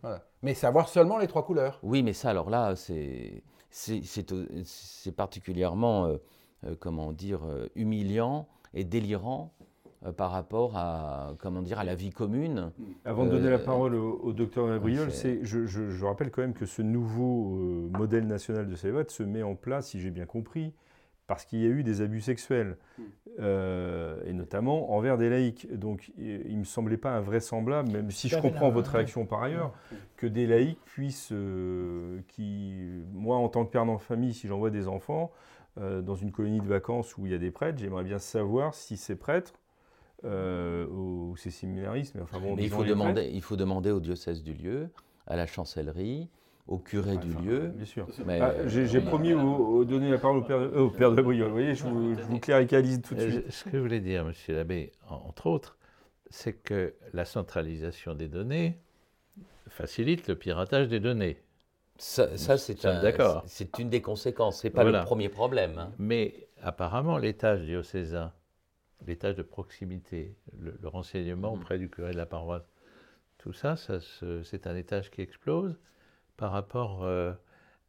[0.43, 1.79] Mais savoir seulement les trois couleurs.
[1.83, 6.16] Oui, mais ça, alors là, c'est c'est particulièrement, euh,
[6.64, 9.52] euh, comment dire, euh, humiliant et délirant
[10.16, 12.72] par rapport à, comment dire, à la vie commune.
[13.04, 15.11] Avant de donner la parole au, docteur Gabriel,
[15.42, 19.56] je, je, rappelle quand même que ce nouveau modèle national de célibat se met en
[19.56, 20.72] place, si j'ai bien compris,
[21.31, 22.77] parce qu'il y a eu des abus sexuels,
[23.38, 25.73] euh, et notamment envers des laïcs.
[25.73, 29.73] Donc il ne me semblait pas invraisemblable, même si je comprends votre réaction par ailleurs,
[30.16, 32.75] que des laïcs puissent, euh, qui,
[33.12, 35.31] moi en tant que père famille, si j'envoie des enfants
[35.79, 38.75] euh, dans une colonie de vacances où il y a des prêtres, j'aimerais bien savoir
[38.75, 39.53] si ces prêtres
[40.25, 44.43] ou ces séminaristes, mais enfin bon, mais il faut, demander, il faut demander au diocèse
[44.43, 44.90] du lieu,
[45.29, 46.29] à la chancellerie,
[46.70, 47.68] au curé du lieu.
[47.74, 48.06] Bien sûr.
[48.28, 51.48] Ah, j'ai promis de donner la parole au père, euh, au père de Briol.
[51.48, 53.50] Vous voyez, je vous, je vous cléricalise tout de euh, suite.
[53.50, 55.76] Ce que je voulais dire, monsieur l'abbé, entre autres,
[56.30, 58.78] c'est que la centralisation des données
[59.68, 61.42] facilite le piratage des données.
[61.98, 63.02] Ça, ça c'est un,
[63.46, 64.61] c'est une des conséquences.
[64.61, 65.76] C'est pas le premier problème.
[65.76, 65.90] Hein.
[65.98, 68.33] Mais apparemment, l'étage diocésain,
[69.06, 72.70] l'étage de proximité, le, renseignement auprès du curé de la paroisse,
[73.38, 73.98] tout ça, ça
[74.44, 75.76] c'est un étage qui explose
[76.40, 77.35] par rapport euh,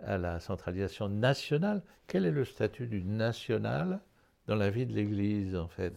[0.01, 1.81] à la centralisation nationale.
[2.07, 4.01] Quel est le statut du national
[4.47, 5.93] dans la vie de l'Église, en fait?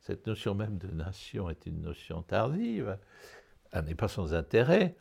[0.00, 2.98] Cette notion même de nation est une notion tardive,
[3.70, 4.96] elle n'est pas sans intérêt,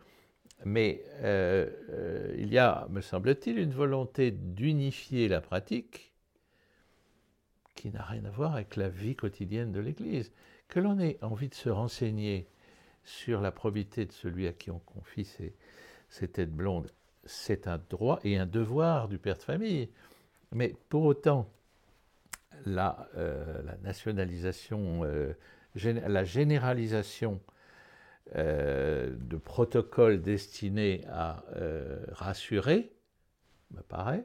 [0.65, 6.13] mais euh, euh, il y a, me semble-t-il, une volonté d'unifier la pratique
[7.73, 10.31] qui n'a rien à voir avec la vie quotidienne de l'Église.
[10.67, 12.47] Que l'on ait envie de se renseigner
[13.03, 15.55] sur la probité de celui à qui on confie ses,
[16.13, 16.91] ces têtes blondes,
[17.25, 19.89] c'est un droit et un devoir du père de famille.
[20.51, 21.49] Mais pour autant,
[22.67, 25.33] la, euh, nationalisation, euh,
[25.73, 27.41] la généralisation
[28.35, 31.43] euh, de protocoles destinés à
[32.11, 32.93] rassurer
[33.71, 34.23] me paraît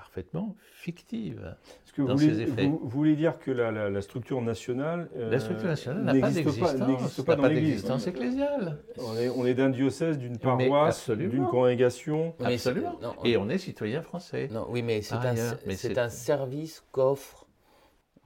[0.00, 1.54] parfaitement fictive
[1.92, 2.66] que dans vous, voulez, effets.
[2.66, 7.48] Vous, voulez dire que la, structure nationale euh, La structure nationale n'a pas d'existence, pas,
[7.48, 8.78] d'existence ecclésiale.
[8.98, 12.34] On est, on est d'un diocèse, d'une paroisse, d'une congrégation.
[12.42, 12.98] absolument.
[13.24, 14.48] Et on est citoyen français.
[14.50, 17.46] Non, oui, mais c'est un, un service qu'offre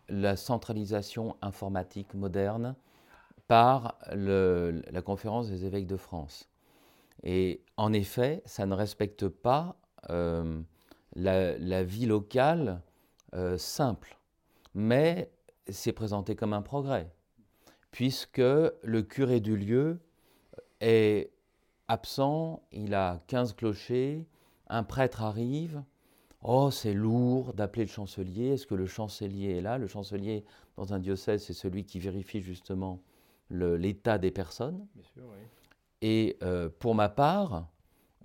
[0.09, 2.77] la centralisation informatique moderne
[3.49, 6.49] par le, la conférence des évêques de France.
[7.25, 9.77] Et en effet, ça ne respecte pas
[10.11, 10.61] euh,
[11.15, 12.83] la, vie locale
[13.35, 14.19] euh, simple,
[14.75, 15.31] mais
[15.69, 17.11] c'est présenté comme un progrès,
[17.91, 20.01] puisque le curé du lieu
[20.81, 21.31] est
[21.89, 24.27] absent, il a 15 clochers,
[24.69, 25.83] un prêtre arrive,
[26.47, 28.49] Oh, c'est lourd d'appeler le chancelier.
[28.49, 29.79] Est-ce que le chancelier est là?
[29.79, 30.45] Le chancelier,
[30.77, 33.01] dans un diocèse, c'est celui qui vérifie justement
[33.49, 34.87] l'état des personnes.
[34.95, 35.39] Bien sûr, oui.
[36.03, 37.71] Et euh, pour ma part,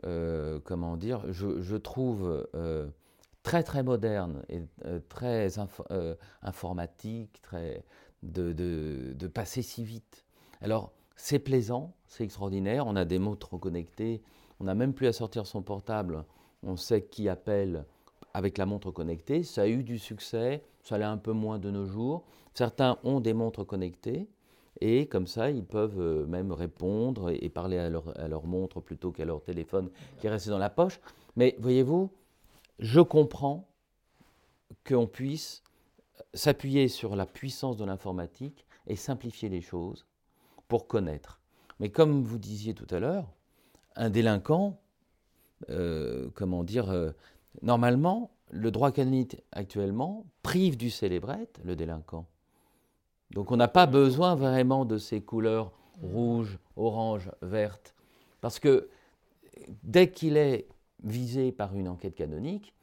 [0.06, 2.88] euh, comment dire, je, trouve euh,
[3.44, 4.62] très très moderne et
[5.10, 5.56] très
[6.42, 7.84] informatique, très
[8.24, 10.26] de, de, passer si vite.
[10.62, 12.88] Alors c'est plaisant, c'est extraordinaire.
[12.88, 14.22] On a des montres connectées.
[14.60, 16.24] On n'a même plus à sortir son portable.
[16.64, 17.86] On sait qui appelle
[18.34, 19.44] avec la montre connectée.
[19.44, 20.64] Ça a eu du succès.
[20.84, 22.26] Ça l'est un peu moins de nos jours.
[22.54, 24.28] Certains ont des montres connectées.
[24.82, 29.26] Et comme ça, ils peuvent euh, même répondre et parler à leur, montre plutôt qu'à
[29.26, 31.00] leur téléphone qui est resté dans la poche.
[31.36, 32.12] Mais voyez-vous,
[32.80, 33.68] je comprends
[34.88, 35.64] qu'on puisse
[36.34, 40.06] s'appuyer sur la puissance de l'informatique et simplifier les choses
[40.68, 41.42] pour connaître.
[41.80, 43.32] Mais comme vous disiez tout à l'heure,
[43.96, 44.80] un délinquant,
[45.70, 47.12] euh, comment dire, euh,
[47.62, 52.26] normalement, le droit canonique actuellement prive du célébrette le délinquant.
[53.32, 57.94] Donc on n'a pas besoin vraiment de ces couleurs rouge, orange, verte.
[58.42, 58.90] Parce que
[59.84, 60.68] dès qu'il est
[61.04, 62.74] visé par une enquête canonique,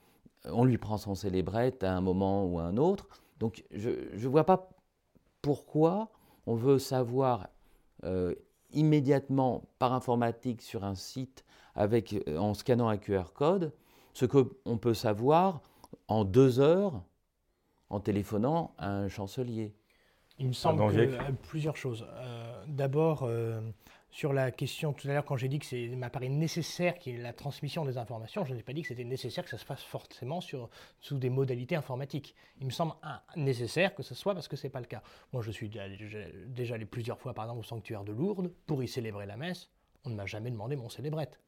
[0.44, 3.08] on lui prend son célébrette à un moment ou à un autre.
[3.38, 4.70] Donc je ne vois pas
[5.42, 6.10] pourquoi
[6.46, 7.48] on veut savoir
[8.04, 8.34] euh,
[8.72, 13.72] immédiatement par informatique sur un site avec, euh, en scannant un QR code
[14.14, 15.60] ce qu'on peut savoir
[16.08, 17.02] en deux heures
[17.90, 19.74] en téléphonant à un chancelier.
[20.38, 21.18] Il me semble que, euh,
[21.48, 22.06] plusieurs choses.
[22.10, 23.60] Euh, d'abord, euh,
[24.10, 27.18] sur la question tout à l'heure, quand j'ai dit que c'est m'apparaît nécessaire qu'il y
[27.18, 29.64] ait la transmission des informations, je n'ai pas dit que c'était nécessaire que ça se
[29.64, 30.68] fasse forcément sur,
[31.00, 32.34] sous des modalités informatiques.
[32.60, 32.92] Il me semble
[33.36, 35.02] nécessaire que ce soit parce que ce n'est pas le cas.
[35.32, 38.88] Moi, je suis déjà allé plusieurs fois, par exemple, au sanctuaire de Lourdes pour y
[38.88, 39.70] célébrer la messe.
[40.04, 41.40] On ne m'a jamais demandé mon célébrette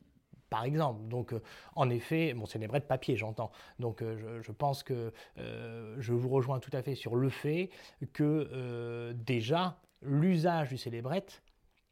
[0.49, 1.07] par exemple.
[1.09, 1.43] Donc, euh,
[1.75, 3.51] en effet, bon, c'est des de papier, j'entends.
[3.79, 7.71] Donc, euh, je, pense que euh, je vous rejoins tout à fait sur le fait
[8.13, 11.43] que déjà, l'usage du célébrette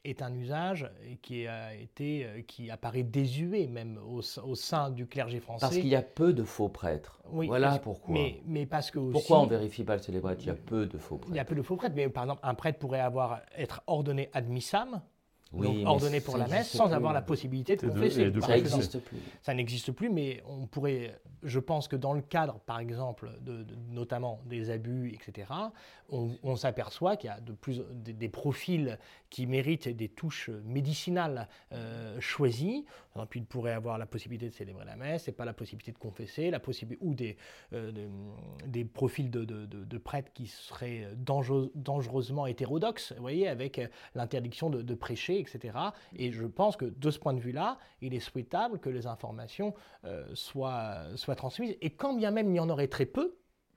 [0.05, 0.89] est un usage
[1.21, 5.67] qui a été, qui apparaît désuet même au, sein du clergé français.
[5.67, 7.21] Parce qu'il y a peu de faux prêtres.
[7.31, 8.15] Oui, voilà pourquoi.
[8.15, 10.45] Mais, mais parce que pourquoi on vérifie pas le célébrette?
[10.45, 11.35] Il y a peu de faux prêtres.
[11.35, 13.83] Il y a peu de faux prêtres, mais par exemple, un prêtre pourrait avoir être
[13.89, 14.31] ordonné
[15.85, 18.33] ordonné pour la messe sans avoir la possibilité de confesser.
[18.41, 19.19] ça n'existe plus.
[19.43, 23.67] Ça n'existe plus, mais on pourrait, je pense que dans le cadre, par exemple, de,
[23.91, 25.49] notamment des abus, etc.,
[26.11, 28.99] on, s'aperçoit qu'il y a de plus, des, profils
[29.37, 32.87] qui méritent des touches médicinales euh, choisies.
[33.29, 35.99] Puis il pourrait avoir la possibilité de célébrer la messe et pas la possibilité de
[35.99, 37.37] confesser, la possibilité, ou des,
[37.75, 37.93] euh,
[38.65, 43.79] des, profils de, de, prêtres qui seraient dangereusement hétérodoxes, vous voyez, avec
[44.15, 45.77] l'interdiction de, prêcher, etc.
[46.15, 49.75] Et je pense que de ce point de vue-là, il est souhaitable que les informations
[50.07, 51.77] euh, soient, soient transmises.
[51.83, 53.37] Et quand bien même il y en aurait très peu,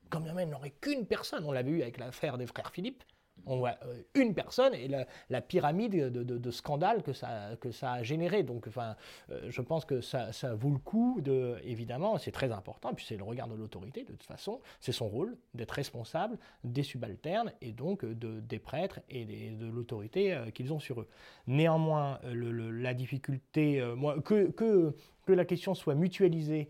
[0.09, 2.71] quand bien même il n'y aurait qu'une personne, on l'a vu avec l'affaire des frères
[2.71, 3.03] Philippe,
[3.49, 8.03] on voit euh, une personne et la, pyramide de, scandales que ça, que ça a
[8.03, 8.43] généré.
[8.43, 8.95] Donc, enfin,
[9.31, 13.05] euh, je pense que ça, ça, vaut le coup, de, évidemment, c'est très important, puis
[13.07, 17.51] c'est le regard de l'autorité, de toute façon, c'est son rôle d'être responsable des subalternes
[17.61, 21.07] et donc de, des prêtres et de l'autorité euh, qu'ils ont sur eux.
[21.47, 23.83] Néanmoins, la difficulté,
[24.23, 26.69] que, que, que, la question soit mutualisée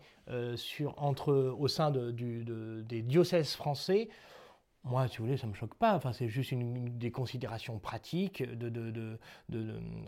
[0.56, 4.08] sur, entre, au sein des diocèses français,
[4.82, 5.94] moi, si vous voulez, ça ne me choque pas.
[5.94, 8.42] Enfin, c'est juste une, des considérations pratiques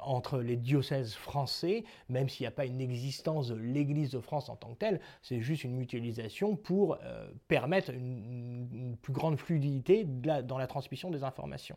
[0.01, 4.49] entre les diocèses français, même s'il n'y a pas une existence de l'Église de France
[4.49, 10.05] en tant que telle, c'est juste une mutualisation pour euh, permettre une, plus grande fluidité
[10.05, 11.77] dans la transmission des informations.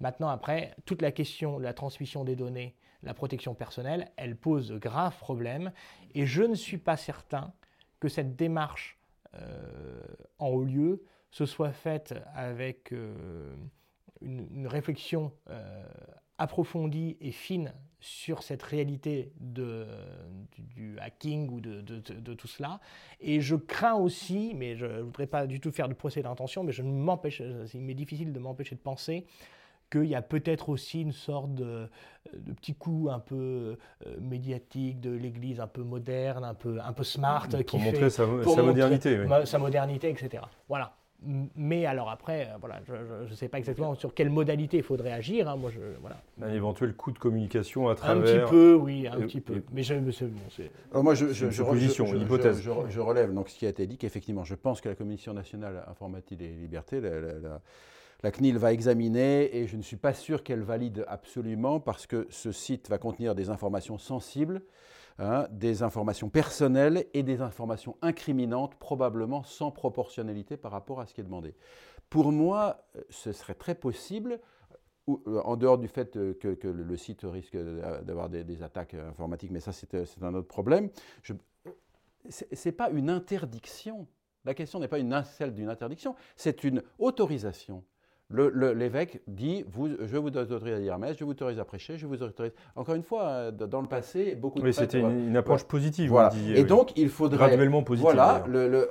[0.00, 4.68] Maintenant, après, toute la question de la transmission des données, la protection personnelle, elle pose
[4.68, 5.72] de graves problèmes
[6.14, 7.52] et je ne suis pas certain
[8.00, 8.98] que cette démarche
[9.34, 10.02] euh,
[10.38, 13.54] en haut lieu se soit faite avec euh,
[14.20, 15.84] une, réflexion euh,
[16.38, 19.86] approfondie et fine sur cette réalité de,
[20.58, 22.80] du, hacking ou de, de, tout cela.
[23.20, 26.64] Et je crains aussi, mais je ne voudrais pas du tout faire du procès d'intention,
[26.64, 27.40] mais je m'empêche,
[27.74, 29.24] il m'est difficile de m'empêcher de penser
[29.90, 31.88] qu'il y a peut-être aussi une sorte de,
[32.34, 36.92] de, petit coup un peu euh, médiatique de l'Église, un peu moderne, un peu, un
[36.92, 37.48] peu smart.
[37.48, 39.20] Pour qui montrer sa, sa modernité.
[39.20, 39.46] Oui.
[39.46, 40.42] Sa modernité, etc.
[40.68, 40.96] Voilà.
[41.56, 45.12] Mais alors après, euh, voilà, je ne sais pas exactement sur quelle modalité il faudrait
[45.12, 45.48] agir.
[45.48, 45.56] Hein.
[45.56, 46.16] Moi, je, voilà.
[46.40, 48.22] Un éventuel coup de communication à travers.
[48.22, 49.62] Un petit peu, oui, un petit peu.
[49.72, 50.26] Mais je, c'est
[50.92, 51.62] bon, moi, je, je, je,
[52.16, 52.60] hypothèse.
[52.60, 55.84] Je, relève donc ce qui a été dit qu'effectivement, je pense que la Commission nationale
[55.88, 57.60] informatique et liberté, la, la,
[58.22, 62.26] la, CNIL va examiner et je ne suis pas sûr qu'elle valide absolument parce que
[62.30, 64.62] ce site va contenir des informations sensibles
[65.18, 71.14] hein, des informations personnelles et des informations incriminantes, probablement sans proportionnalité par rapport à ce
[71.14, 71.54] qui est demandé.
[72.10, 74.40] Pour moi, ce serait très possible,
[75.06, 80.22] en dehors du fait que, le site risque d'avoir des, attaques informatiques, mais ça c'est
[80.22, 80.90] un autre problème,
[81.22, 81.32] ce
[82.64, 84.06] n'est pas une interdiction.
[84.44, 87.84] La question n'est pas une, celle d'une interdiction, c'est une autorisation
[88.32, 92.06] l'évêque dit vous, Je vous autorise à dire messe, je vous autorise à prêcher, je
[92.06, 92.52] vous autorise.
[92.76, 94.64] Encore une fois, euh, dans le passé, beaucoup de.
[94.64, 96.10] Oui, c'était une, approche positive.
[96.10, 96.32] Voilà.
[96.54, 97.38] et donc, il faudrait.
[97.38, 98.10] Graduellement positive.
[98.10, 98.88] Voilà, le,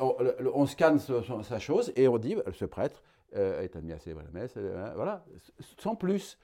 [0.54, 3.02] on, scanne sa chose et on dit ce prêtre
[3.36, 4.54] euh, est admis à célébrer la messe.
[4.58, 5.24] Euh, voilà,
[5.80, 6.38] sans plus.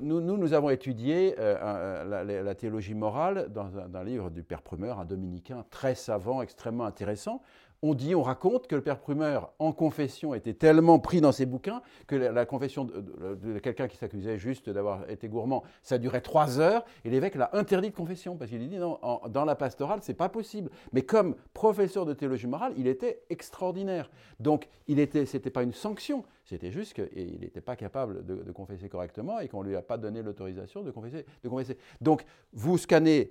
[0.00, 5.00] Nous, nous, nous, avons étudié la, théologie morale dans un, un, livre du Père Prumeur,
[5.00, 7.42] un dominicain très savant, extrêmement intéressant,
[7.82, 11.46] on dit, on raconte que le père Prumeur, en confession, était tellement pris dans ses
[11.46, 16.58] bouquins que la, confession de, quelqu'un qui s'accusait juste d'avoir été gourmand, ça durait trois
[16.58, 20.14] heures, et l'évêque l'a interdit de confession, parce qu'il dit, non, dans la pastorale, c'est
[20.14, 20.70] pas possible.
[20.92, 24.10] Mais comme professeur de théologie morale, il était extraordinaire.
[24.40, 28.88] Donc, il était, c'était pas une sanction, c'était juste qu'il n'était pas capable de, confesser
[28.88, 31.76] correctement et qu'on ne lui a pas donné l'autorisation de confesser, de.
[32.00, 33.28] Donc, vous scannez,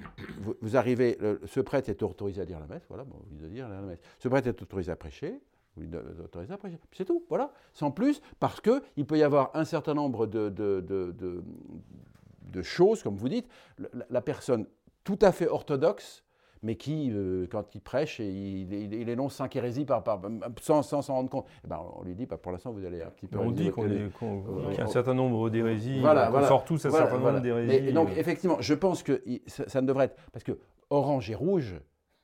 [0.62, 3.82] vous, arrivez, ce prêtre est autorisé à dire la messe, voilà, bon, vous dire la
[3.82, 4.00] messe.
[4.20, 5.40] Ce prêtre est autorisé à prêcher,
[5.78, 5.86] vous
[6.24, 6.78] autorisé à prêcher.
[6.92, 10.84] C'est tout, voilà, sans plus, parce qu'il peut y avoir un certain nombre de, de,
[12.42, 13.48] de choses, comme vous dites.
[14.10, 14.68] la personne
[15.06, 16.25] tout à fait orthodoxe
[16.64, 20.22] mais qui, euh, quand il prêche, il, il, énonce cinq hérésies par, par,
[20.62, 21.46] sans s'en rendre compte.
[21.64, 23.38] Eh ben, on lui dit, bah, pour l'instant, vous allez un petit peu...
[23.40, 24.12] On dit qu'il
[24.76, 27.94] y a un certain nombre d'hérésies, voilà, on sort tous un certain nombre d'hérésies.
[27.94, 30.18] donc, effectivement, je pense que ça, ne devrait être...
[30.32, 30.58] Parce que
[30.90, 31.76] orange et rouge,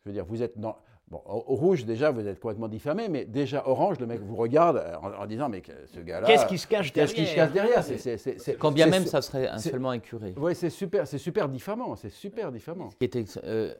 [0.04, 0.78] je veux dire, vous êtes dans...
[1.08, 4.82] Bon, au rouge, déjà, vous êtes complètement diffamé, mais déjà, orange, le mec vous regarde
[5.20, 5.62] en, disant, mais
[5.94, 6.26] ce gars-là.
[6.26, 8.58] Qu'est-ce qui se cache derrière Qu'est-ce qui se cache derrière?
[8.58, 10.34] Quand bien même, ça serait seulement un curé.
[10.38, 12.88] Oui, c'est super, c'est super diffamant, c'est super diffamant.
[13.02, 13.74] Était, euh,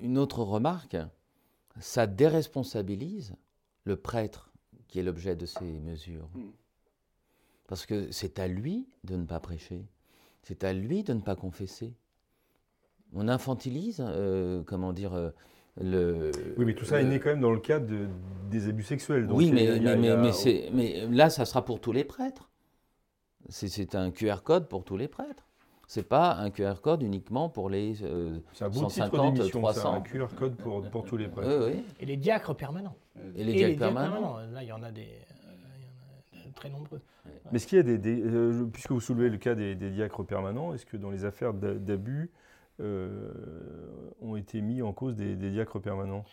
[0.00, 0.96] une autre remarque,
[1.80, 3.34] ça déresponsabilise
[3.84, 4.52] le prêtre
[4.88, 6.28] qui est l'objet de ces mesures.
[6.34, 6.50] Hmm.
[7.66, 9.84] Parce que c'est à lui de ne pas prêcher,
[10.42, 11.94] c'est à lui de ne pas confesser.
[13.12, 15.30] On infantilise, euh, comment dire, euh,
[15.80, 16.30] le.
[16.56, 17.86] Oui, mais tout ça est né quand même dans le cadre
[18.50, 19.28] des abus sexuels.
[19.30, 19.80] oui, mais,
[20.72, 22.50] mais, là, ça sera pour tous les prêtres.
[23.48, 25.45] C'est un QR code pour tous les prêtres.
[25.86, 29.94] C'est pas un QR code uniquement pour les euh, un 150, 300.
[29.94, 31.72] un QR code pour, pour tous les prêtres.
[32.00, 32.96] Et les diacres permanents.
[33.36, 34.38] Et les, diacres, permanents.
[34.52, 35.08] Là, il y en a des,
[36.34, 37.00] euh, très nombreux.
[37.52, 40.74] Mais est-ce qu'il y a des, euh, puisque vous soulevez le cas des, diacres permanents,
[40.74, 42.30] est-ce que dans les affaires d'abus
[42.80, 46.24] ont été mis en cause des diacres permanents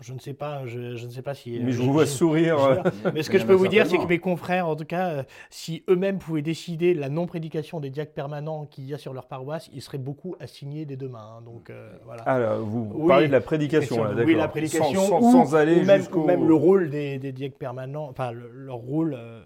[0.00, 1.58] je ne sais pas, je, ne sais pas si.
[1.60, 2.82] Mais je, vous vois sourire.
[3.14, 5.22] mais ce que je peux vous dire, c'est que mes confrères, en tout cas, euh,
[5.50, 9.68] si eux-mêmes pouvaient décider la non-prédication des diacres permanents qu'il y a sur leur paroisse,
[9.72, 11.38] ils seraient beaucoup assignés dès demain.
[11.38, 11.42] Hein.
[11.42, 12.22] donc euh, voilà.
[12.26, 16.04] Ah, vous parlez de la prédication, là, Oui, la prédication, sans, sans, aller ou même,
[16.26, 19.14] même le rôle des, des diacres permanents, enfin leur rôle.
[19.14, 19.42] Euh,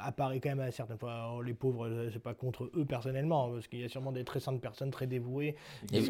[0.00, 1.32] apparaît quand même à certaines fois.
[1.34, 4.24] Oh, les pauvres, euh, c'est pas contre eux personnellement, parce qu'il y a sûrement des
[4.24, 5.56] très saintes personnes très dévouées.
[5.92, 6.00] et,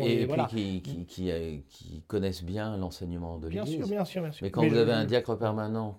[0.48, 3.76] puis qui, euh, qui, connaissent bien l'enseignement de l'Église.
[3.76, 4.44] Bien sûr, bien sûr, bien sûr.
[4.44, 5.98] Mais quand vous avez un diacre permanent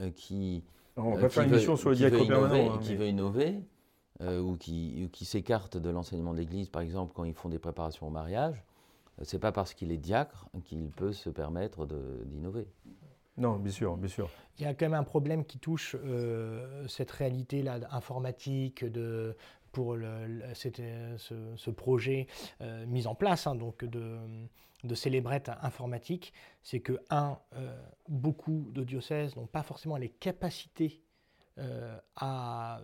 [0.00, 0.64] euh, qui.
[0.96, 2.74] On va faire une mission sur le diacre permanent.
[2.74, 3.62] Hein, qui veut innover,
[4.20, 8.06] ou qui, qui s'écarte de l'enseignement de l'Église, par exemple, quand ils font des préparations
[8.06, 8.64] au mariage,
[9.22, 11.86] c'est pas parce qu'il est diacre qu'il peut se permettre
[12.24, 12.66] d'innover.
[13.38, 14.30] Non, bien sûr, bien sûr.
[14.58, 19.36] Il y a quand même un problème qui touche euh, cette réalité-là informatique de,
[19.72, 22.26] pour le, ce, projet
[22.62, 24.18] euh, mis en place, hein, donc de,
[24.84, 27.76] de célébrettes informatiques, c'est que, un, euh,
[28.08, 31.02] beaucoup de diocèses n'ont pas forcément les capacités
[32.16, 32.82] à,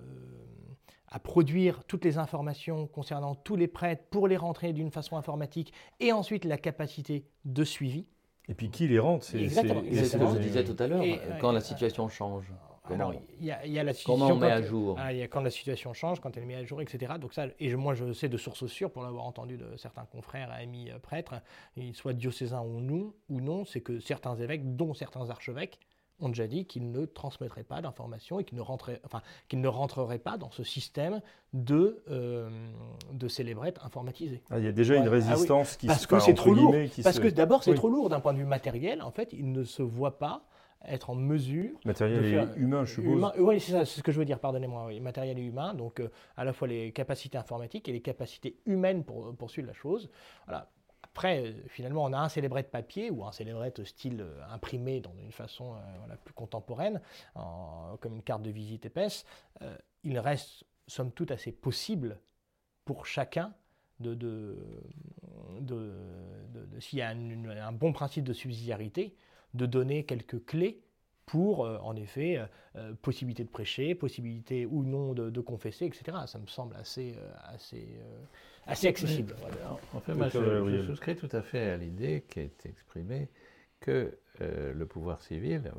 [1.08, 5.74] à, produire toutes les informations concernant tous les prêtres pour les rentrer d'une façon informatique
[6.00, 8.06] et ensuite la capacité de suivi.
[8.48, 9.60] Et puis qui les rentre C'est ce
[10.16, 11.04] que je disais tout à l'heure,
[11.40, 12.52] quand la situation change.
[12.84, 15.28] Comment, il y, a, la situation comment on met à jour ah, il y a
[15.28, 17.12] Quand la situation change, quand elle est mise à jour, etc.
[17.20, 20.50] Donc ça, et moi je sais de sources sûres, pour l'avoir entendu de certains confrères,
[20.50, 21.34] amis euh, prêtres,
[21.92, 25.78] soient diocésains ou non, ou non c'est que certains évêques, dont certains archevêques,
[26.22, 30.18] ont déjà dit qu'ils ne transmettraient pas d'informations et qu'ils ne, rentreraient, enfin, ne rentreraient
[30.18, 31.20] pas dans ce système
[31.52, 32.48] de, euh,
[33.12, 34.42] de célébrettes informatisées.
[34.50, 36.74] Ah, il y a déjà une ah résistance qui Parce que c'est trop lourd.
[37.02, 39.02] Parce que d'abord, c'est trop lourd d'un point de vue matériel.
[39.02, 40.44] En fait, ils ne se voient pas
[40.86, 41.70] être en mesure.
[41.84, 43.32] Matériel et humain, je suppose.
[43.38, 44.86] oui, c'est ce que je veux dire, pardonnez-moi.
[44.86, 45.00] Oui.
[45.00, 49.04] Matériel et humain, donc euh, à la fois les capacités informatiques et les capacités humaines
[49.04, 50.10] pour poursuivre la chose.
[50.46, 50.68] Voilà.
[51.12, 55.14] Après, euh, finalement, on a un célébrette papier ou un célébrette style euh, imprimé dans
[55.22, 57.02] une façon euh, plus contemporaine,
[57.34, 59.26] comme une carte de visite épaisse.
[60.04, 62.18] il reste, somme toute, assez possible
[62.84, 63.52] pour chacun
[64.00, 64.56] de, de,
[65.60, 69.14] de, s'il y a un, bon principe de subsidiarité,
[69.54, 70.82] de donner quelques clés
[71.26, 72.40] pour, euh, en effet,
[73.02, 76.16] possibilité de prêcher, possibilité ou non de, confesser, etc.
[76.26, 78.00] Ça me semble assez, assez,
[78.66, 79.34] assez accessible.
[79.92, 83.28] En fait, moi, je, souscris tout à fait à l'idée qui a été exprimée
[83.80, 85.70] que le pouvoir civil,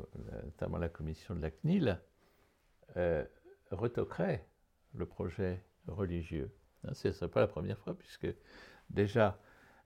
[0.44, 1.98] notamment la commission de la CNIL,
[3.70, 4.46] retoquerait
[4.94, 6.50] le projet religieux.
[6.84, 8.28] Hein, ce n'est pas la première fois, puisque
[8.90, 9.38] déjà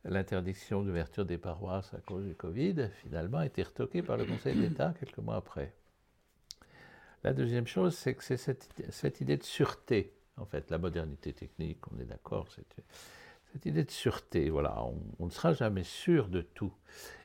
[0.04, 4.56] l'interdiction d'ouverture des paroisses à cause du Covid, finalement, a été retoquée par le Conseil
[4.56, 5.74] d'État quelques mois après.
[7.24, 11.80] La deuxième chose, c'est que c'est cette, idée de sûreté, en fait, la modernité technique,
[11.92, 16.42] on est d'accord, cette idée de sûreté, voilà, on, on, ne sera jamais sûr de
[16.42, 16.72] tout.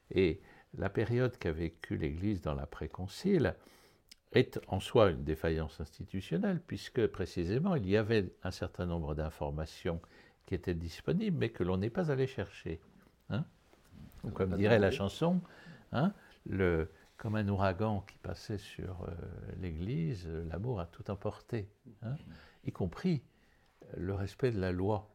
[0.09, 0.41] Et
[0.77, 3.55] la période qu'a vécue l'Église dans l'après-concile,
[4.33, 10.01] est en soi une défaillance institutionnelle, puisque précisément il y avait un certain nombre d'informations
[10.45, 12.79] qui étaient disponibles, mais que l'on n'est pas allé chercher.
[13.29, 13.45] Hein
[14.31, 15.41] comme dirait la chanson,
[15.91, 16.13] hein,
[16.45, 19.11] le, comme un ouragan qui passait sur euh,
[19.59, 21.69] l'Église, l'amour a tout emporté,
[22.01, 22.15] hein,
[22.65, 23.23] y compris
[23.97, 25.09] le respect de la loi.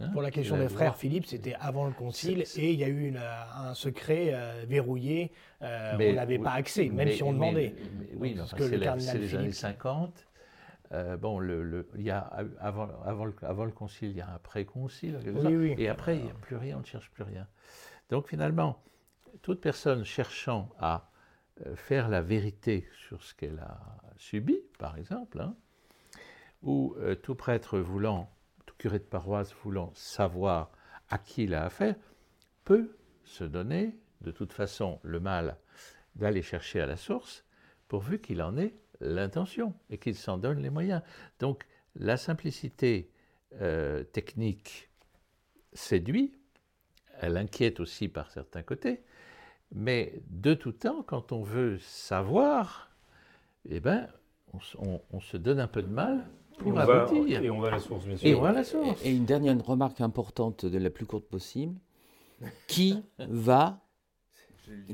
[0.00, 2.88] Hein, Pour la question des frères Philippe, c'était avant le concile et il y a
[2.88, 5.32] eu un secret euh, verrouillé.
[5.60, 7.74] Euh, on n'avait pas accès, même si on demandait.
[8.16, 10.26] oui, parce que c'est les années 50.
[10.92, 12.20] Euh, bon, le, il y a,
[12.60, 15.18] avant, avant, le, avant, le, concile, il y a un pré-concile,
[15.78, 17.46] et après, il n'y a plus rien, on ne cherche plus rien.
[18.10, 18.82] Donc finalement,
[19.40, 21.10] toute personne cherchant à
[21.74, 23.80] faire la vérité sur ce qu'elle a
[24.16, 25.54] subi, par exemple, hein,
[26.62, 28.30] ou tout prêtre voulant
[28.82, 30.72] curé de paroisse voulant savoir
[31.08, 31.94] à qui il a affaire,
[32.64, 35.56] peut se donner de toute façon le mal
[36.16, 37.44] d'aller chercher à la source,
[37.86, 41.02] pourvu qu'il en ait l'intention et qu'il s'en donne les moyens.
[41.38, 43.10] Donc la simplicité
[43.60, 44.90] euh, technique
[45.72, 46.32] séduit,
[47.20, 49.02] elle inquiète aussi par certains côtés,
[49.74, 52.90] mais de tout temps, quand on veut savoir,
[53.68, 54.08] eh ben,
[54.52, 56.26] on se donne un peu de mal
[56.60, 56.70] et
[57.50, 58.48] on va à la source, bien sûr.
[58.48, 59.04] Et, la source.
[59.04, 61.78] et une dernière remarque importante, de la plus courte possible.
[62.66, 63.80] Qui va,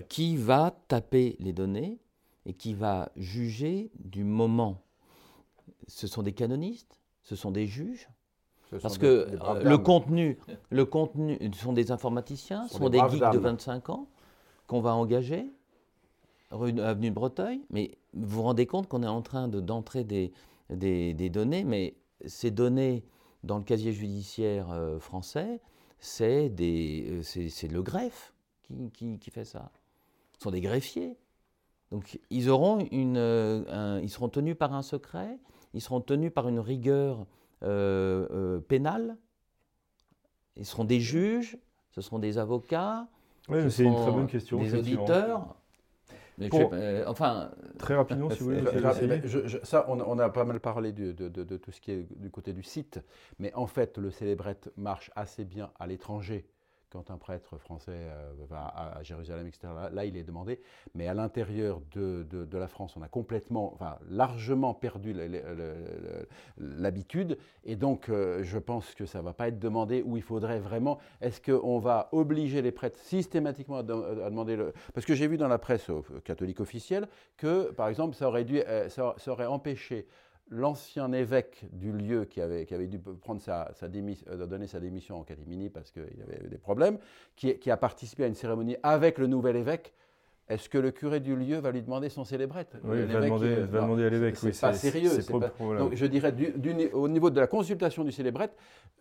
[0.09, 1.99] qui va taper les données
[2.49, 4.83] et qui va juger du moment
[5.87, 8.09] Ce sont des canonistes Ce sont des juges
[8.83, 10.39] Parce que euh, le contenu,
[10.71, 14.09] le contenu sont des informaticiens, ce sont, des, geeks de 25 ans
[14.67, 15.53] qu'on va engager,
[16.51, 17.63] rue Avenue de Breteuil.
[17.71, 20.33] Mais vous vous rendez compte qu'on est en train d'entrer des,
[20.71, 21.95] des, données, mais
[22.27, 23.05] ces données
[23.45, 25.61] dans le casier judiciaire euh, français,
[26.01, 27.23] c'est euh,
[27.71, 28.35] le greffe
[28.93, 29.71] qui, qui, fait ça.
[30.37, 31.17] Ce sont des greffiers.
[31.91, 35.39] Donc ils, auront une, euh, ils seront tenus par un secret,
[35.75, 37.27] ils seront tenus par une rigueur
[37.61, 39.17] pénale,
[40.57, 41.59] ils seront des juges,
[41.91, 43.09] ce seront des avocats,
[43.49, 44.59] oui, c'est une très bonne question.
[44.59, 45.57] Des auditeurs.
[46.41, 48.63] Euh, enfin, très rapidement, si vous voulez.
[49.65, 53.01] ça, on, a pas mal parlé de, tout ce qui est du côté du site,
[53.39, 56.47] mais en fait, le célébrette marche assez bien à l'étranger
[56.91, 60.61] quand un prêtre français euh, va à, Jérusalem, etc., là, il est demandé.
[60.95, 65.15] Mais à l'intérieur de, de, la France, on a complètement, enfin, largement perdu
[66.57, 67.39] l'habitude.
[67.65, 70.61] Et donc, euh, je pense que ça ne va pas être demandé où il faudrait
[70.61, 70.99] vraiment.
[71.21, 74.73] Est-ce qu'on va obliger les prêtres systématiquement à, demander le.
[74.95, 75.91] Parce que j'ai vu dans la presse
[76.25, 80.07] catholique officielle que, par exemple, ça aurait, dû, euh, ça aurait empêché
[80.51, 84.81] l'ancien évêque du lieu qui avait, qui avait dû prendre sa, sa euh, donner sa
[84.81, 86.99] démission en catimini parce qu'il avait des problèmes,
[87.37, 89.95] qui, qui, a participé à une cérémonie avec le nouvel évêque,
[90.49, 92.75] est-ce que le curé du lieu va lui demander son célébrette?
[92.83, 94.37] Oui, il va demander, va demander à l'évêque.
[94.37, 95.11] C'est pas sérieux.
[95.79, 96.55] donc je dirais, du,
[96.95, 98.57] au niveau de la consultation du célébrette,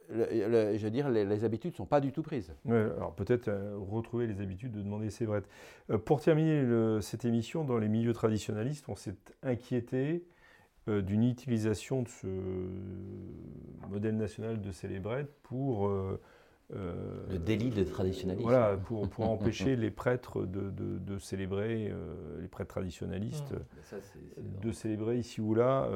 [0.10, 2.54] je dire, les, les habitudes ne sont pas du tout prises.
[2.66, 5.48] alors peut-être euh, retrouver les habitudes de demander célébrette.
[5.90, 10.26] Euh, pour terminer cette émission, dans les milieux traditionnalistes, on s'est inquiété
[10.88, 12.28] euh, d'une utilisation de ce
[13.90, 15.88] modèle national de célébrette pour...
[15.88, 16.20] Euh,
[16.76, 16.94] euh,
[17.30, 18.44] le délit de traditionnalisme.
[18.46, 21.94] Voilà, pour, pour empêcher les prêtres de, de, célébrer,
[22.42, 24.66] les prêtres traditionnalistes, mmh.
[24.66, 25.90] de célébrer ici ou là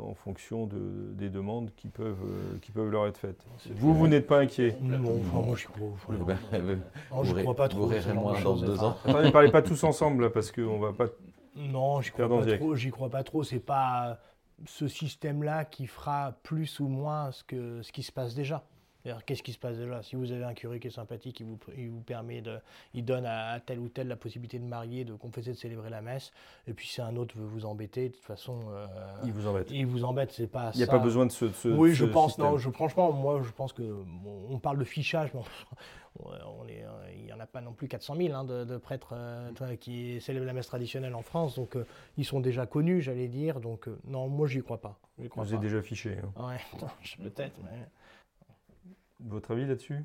[0.00, 2.26] en fonction de, des demandes qui peuvent,
[2.62, 3.46] qui peuvent leur être faites.
[3.76, 4.76] Vous, vous n'êtes pas inquiet?
[4.82, 4.98] Non,
[5.32, 7.22] moi je crois.
[7.22, 7.86] je crois pas trop.
[7.86, 8.96] Vous moins dans deux ans.
[9.06, 11.06] ne parlez pas tous ensemble, parce qu'on ne va pas
[11.54, 13.44] non, j'y crois, pas trop, j'y crois pas trop.
[13.44, 14.18] C'est pas
[14.66, 18.64] ce système-là qui fera plus ou moins ce, que, ce qui se passe déjà.
[19.26, 20.02] Qu'est-ce qui se passe là?
[20.02, 22.58] Si vous avez un curé qui est sympathique, il vous, il vous permet de,
[22.94, 26.02] il donne à, tel ou tel la possibilité de marier, de confesser, de célébrer la
[26.02, 26.32] messe.
[26.66, 28.86] Et puis si un autre veut vous embêter, de toute façon, euh,
[29.24, 29.70] il vous embête.
[29.70, 30.70] Il vous embête, c'est pas.
[30.74, 31.50] Il n'y a pas besoin de ce.
[31.52, 32.32] ce oui, je ce pense.
[32.32, 32.46] système.
[32.46, 33.82] Non, je, franchement, moi, je pense que
[34.48, 35.30] on parle de fichage.
[36.20, 36.84] mais on est,
[37.16, 40.20] il n'y en a pas non plus 400 000 hein, de, de, prêtres euh, qui
[40.20, 41.86] célèbrent la messe traditionnelle en France, donc euh,
[42.16, 43.60] ils sont déjà connus, j'allais dire.
[43.60, 44.98] Donc euh, non, moi, j'y crois pas.
[45.30, 45.56] Crois vous pas.
[45.56, 46.18] êtes déjà fiché.
[46.36, 46.48] Hein.
[46.48, 46.80] Ouais,
[47.22, 47.56] peut-être.
[47.64, 47.86] Mais...
[49.26, 50.04] Votre avis là-dessus?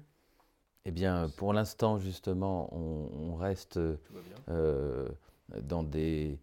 [0.86, 3.80] Eh bien, pour l'instant, justement, on, on reste
[4.50, 5.10] euh,
[5.62, 6.40] dans, des,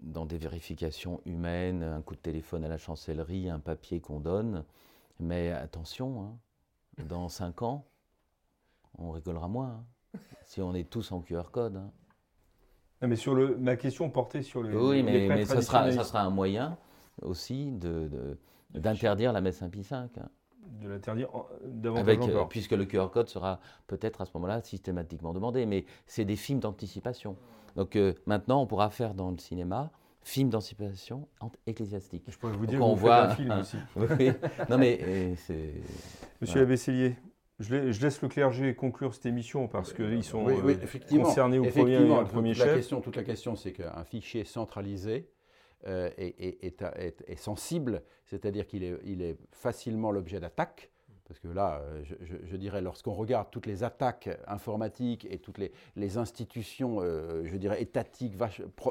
[0.00, 4.64] dans des vérifications humaines, un coup de téléphone à la chancellerie, un papier qu'on donne.
[5.20, 7.84] Mais attention, hein, dans 5 ans,
[8.98, 9.84] on rigolera moins.
[10.14, 11.76] Hein, si on est tous en QR code.
[11.76, 11.90] Hein.
[13.00, 14.76] Non, mais sur le, ma question portait sur le.
[14.76, 16.78] Oui, mais, mais ça, sera, ça sera un moyen
[17.20, 18.38] aussi d'interdire de,
[18.70, 19.96] d'interdire la messe Saint-Pie V.
[20.80, 21.28] De l'interdire
[21.64, 22.44] davantage Avec, encore.
[22.44, 25.66] Euh, puisque le QR code sera peut-être à ce moment-là systématiquement demandé.
[25.66, 27.36] Mais c'est des films d'anticipation.
[27.76, 29.90] Donc euh, maintenant, on pourra faire dans le cinéma
[30.24, 31.26] film d'anticipation
[31.66, 32.24] ecclésiastique.
[32.28, 33.76] Je pourrais vous dire Donc, on vous voit un film aussi.
[33.96, 34.30] oui.
[34.68, 35.74] Non mais c'est.
[36.40, 36.68] Monsieur voilà.
[36.68, 37.16] Abesselier,
[37.58, 41.58] je, je, laisse le clergé conclure cette émission parce qu'ils sont oui, oui, euh, concernés
[41.58, 42.68] au premier, au premier toute chef.
[42.68, 45.28] La question, toute la question, c'est qu'un fichier centralisé
[45.86, 50.90] euh, est, sensible, c'est-à-dire qu'il est, il est facilement l'objet d'attaques.
[51.26, 52.14] Parce que là, je,
[52.44, 55.58] je, dirais, lorsqu'on regarde toutes les attaques informatiques et toutes
[55.96, 58.34] les, institutions, euh, je dirais, étatiques,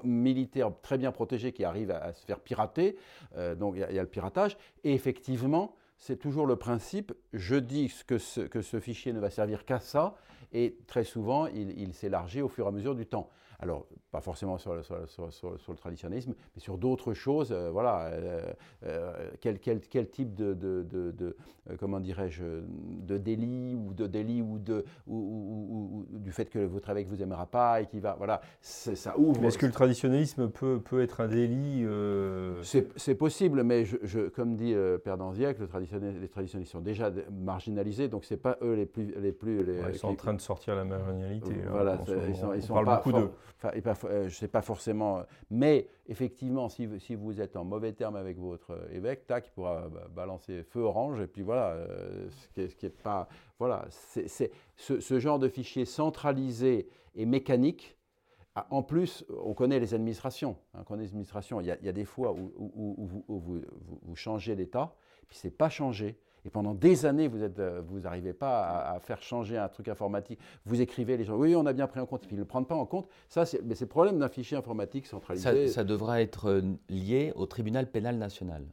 [0.04, 2.98] militaires très bien protégées qui arrivent à, se faire pirater,
[3.38, 7.94] euh, donc il y, a le piratage, et effectivement, c'est toujours le principe, je dis
[8.08, 10.16] que ce, fichier ne va servir qu'à ça,
[10.52, 13.30] et très souvent, il s'élargit au fur et à mesure du temps.
[13.62, 17.52] Alors, pas forcément sur le, sur, sur, sur le traditionnisme, mais sur d'autres choses.
[17.52, 18.54] Euh, voilà, euh,
[18.86, 21.36] euh, quel, quel, quel, type de, de, de, de
[21.78, 26.58] comment dirais-je, de délit ou de délit ou, de, ou, ou, ou, du fait que
[26.58, 29.46] votre évêque vous aimera pas et qui va, voilà, ça ouvre.
[29.46, 31.86] Est-ce que le traditionnisme peut, peut être un délit
[32.64, 37.12] C'est possible, mais je, je, comme dit Père Danziac, le traditionnel, les traditionnistes sont déjà
[37.32, 39.64] marginalisés, donc c'est pas eux les plus, les plus.
[39.64, 41.54] Les, ouais, ils sont qui, en train de sortir la marginalité.
[41.70, 41.98] Voilà, hein,
[42.28, 43.82] ils sont, on, ils on sont parle pas, beaucoup d'eux.
[43.90, 46.86] Enfin, je ne sais pas forcément, mais effectivement, si,
[47.16, 51.28] vous êtes en mauvais terme avec votre évêque, tac, il pourra balancer feu orange, et
[51.28, 53.28] puis voilà, euh, ce, qui est, pas,
[53.60, 57.98] voilà, c'est, ce, genre de fichier centralisé et mécanique.
[58.70, 60.58] En plus, on connaît les administrations.
[60.74, 61.62] Hein, on connaît les administrations.
[61.62, 63.64] Il y a, des fois où vous,
[64.04, 64.94] vous, changez l'état,
[65.28, 66.20] puis c'est pas changé.
[66.46, 70.40] Et pendant des années, vous n'arrivez vous pas à, à, faire changer un truc informatique.
[70.66, 72.44] Vous écrivez, les gens, oui, on a bien pris en compte, et puis ils ne
[72.44, 73.08] le prennent pas en compte.
[73.30, 75.68] Ça, c'est le problème d'un fichier informatique centralisé.
[75.68, 78.66] Ça, ça, devra être lié au tribunal pénal national.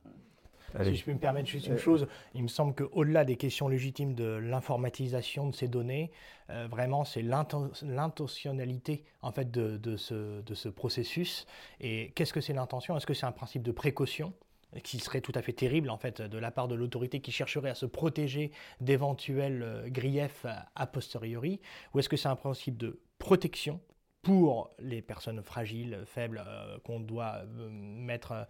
[0.75, 0.91] Allez.
[0.91, 3.69] Si je peux me permettre juste une euh, chose, il me semble qu'au-delà des questions
[3.69, 6.11] légitimes de l'informatisation de ces données,
[6.51, 11.47] euh, vraiment c'est l'intentionnalité en fait de, de, ce, de ce processus.
[11.81, 12.97] Et qu'est-ce que c'est l'intention?
[12.97, 14.35] Est-ce que c'est un principe de précaution?
[14.83, 17.71] Qui serait tout à fait terrible en fait de la part de l'autorité qui chercherait
[17.71, 18.51] à se protéger
[18.81, 21.61] d'éventuels euh, griefs a posteriori
[21.93, 23.81] ou est-ce que c'est un principe de protection
[24.23, 28.47] pour les personnes fragiles, faibles, euh, qu'on doit euh, mettre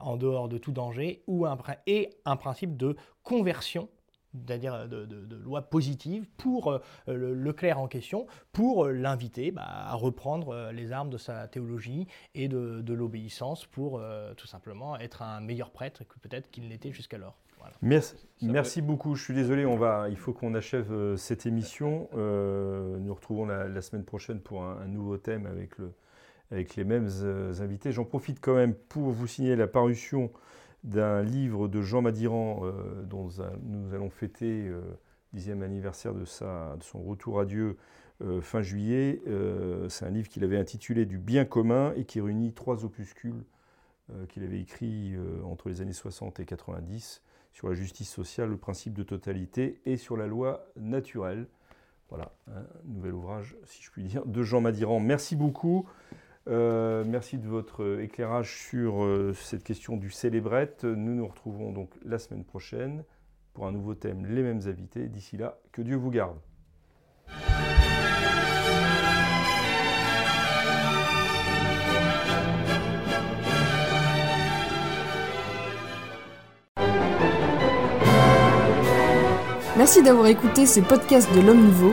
[0.00, 1.56] en dehors de tout danger, ou un,
[1.86, 3.88] et un principe de conversion
[4.34, 8.92] c'est-à-dire de, de, de, loi positive pour euh, le, le, clerc en question, pour euh,
[8.92, 13.98] l'inviter bah, à reprendre euh, les armes de sa théologie et de, de l'obéissance pour
[13.98, 17.36] euh, tout simplement être un meilleur prêtre que peut-être qu'il n'était jusqu'alors.
[17.58, 17.74] Voilà.
[17.82, 18.88] Merci, merci peut...
[18.88, 19.14] beaucoup.
[19.14, 22.08] Je suis désolé, on va, il faut qu'on achève euh, cette émission.
[22.14, 25.92] Euh, nous retrouvons la, la, semaine prochaine pour un, un, nouveau thème avec, le,
[26.50, 27.08] avec les mêmes
[27.60, 27.92] invités.
[27.92, 30.32] J'en profite quand même pour vous signaler la parution
[30.84, 33.28] d'un livre de Jean Madiran euh, dont
[33.62, 34.98] nous allons fêter le euh,
[35.32, 37.76] dixième anniversaire de, son retour à Dieu
[38.22, 39.22] euh, fin juillet.
[39.88, 43.44] C'est un livre qu'il avait intitulé Du bien commun et qui réunit trois opuscules
[44.28, 47.22] qu'il avait écrits entre les années 60 et 90
[47.52, 51.46] sur la justice sociale, le principe de totalité et sur la loi naturelle.
[52.10, 55.00] Voilà, un nouvel ouvrage, si je puis dire, de Jean Madiran.
[55.00, 55.86] Merci beaucoup.
[56.48, 60.84] Euh, merci de votre éclairage sur euh, cette question du célébrette.
[60.84, 63.04] Nous nous retrouvons donc la semaine prochaine
[63.54, 65.08] pour un nouveau thème, les mêmes invités.
[65.08, 66.38] D'ici là, que Dieu vous garde.
[79.76, 81.92] Merci d'avoir écouté ce podcast de l'Homme Nouveau.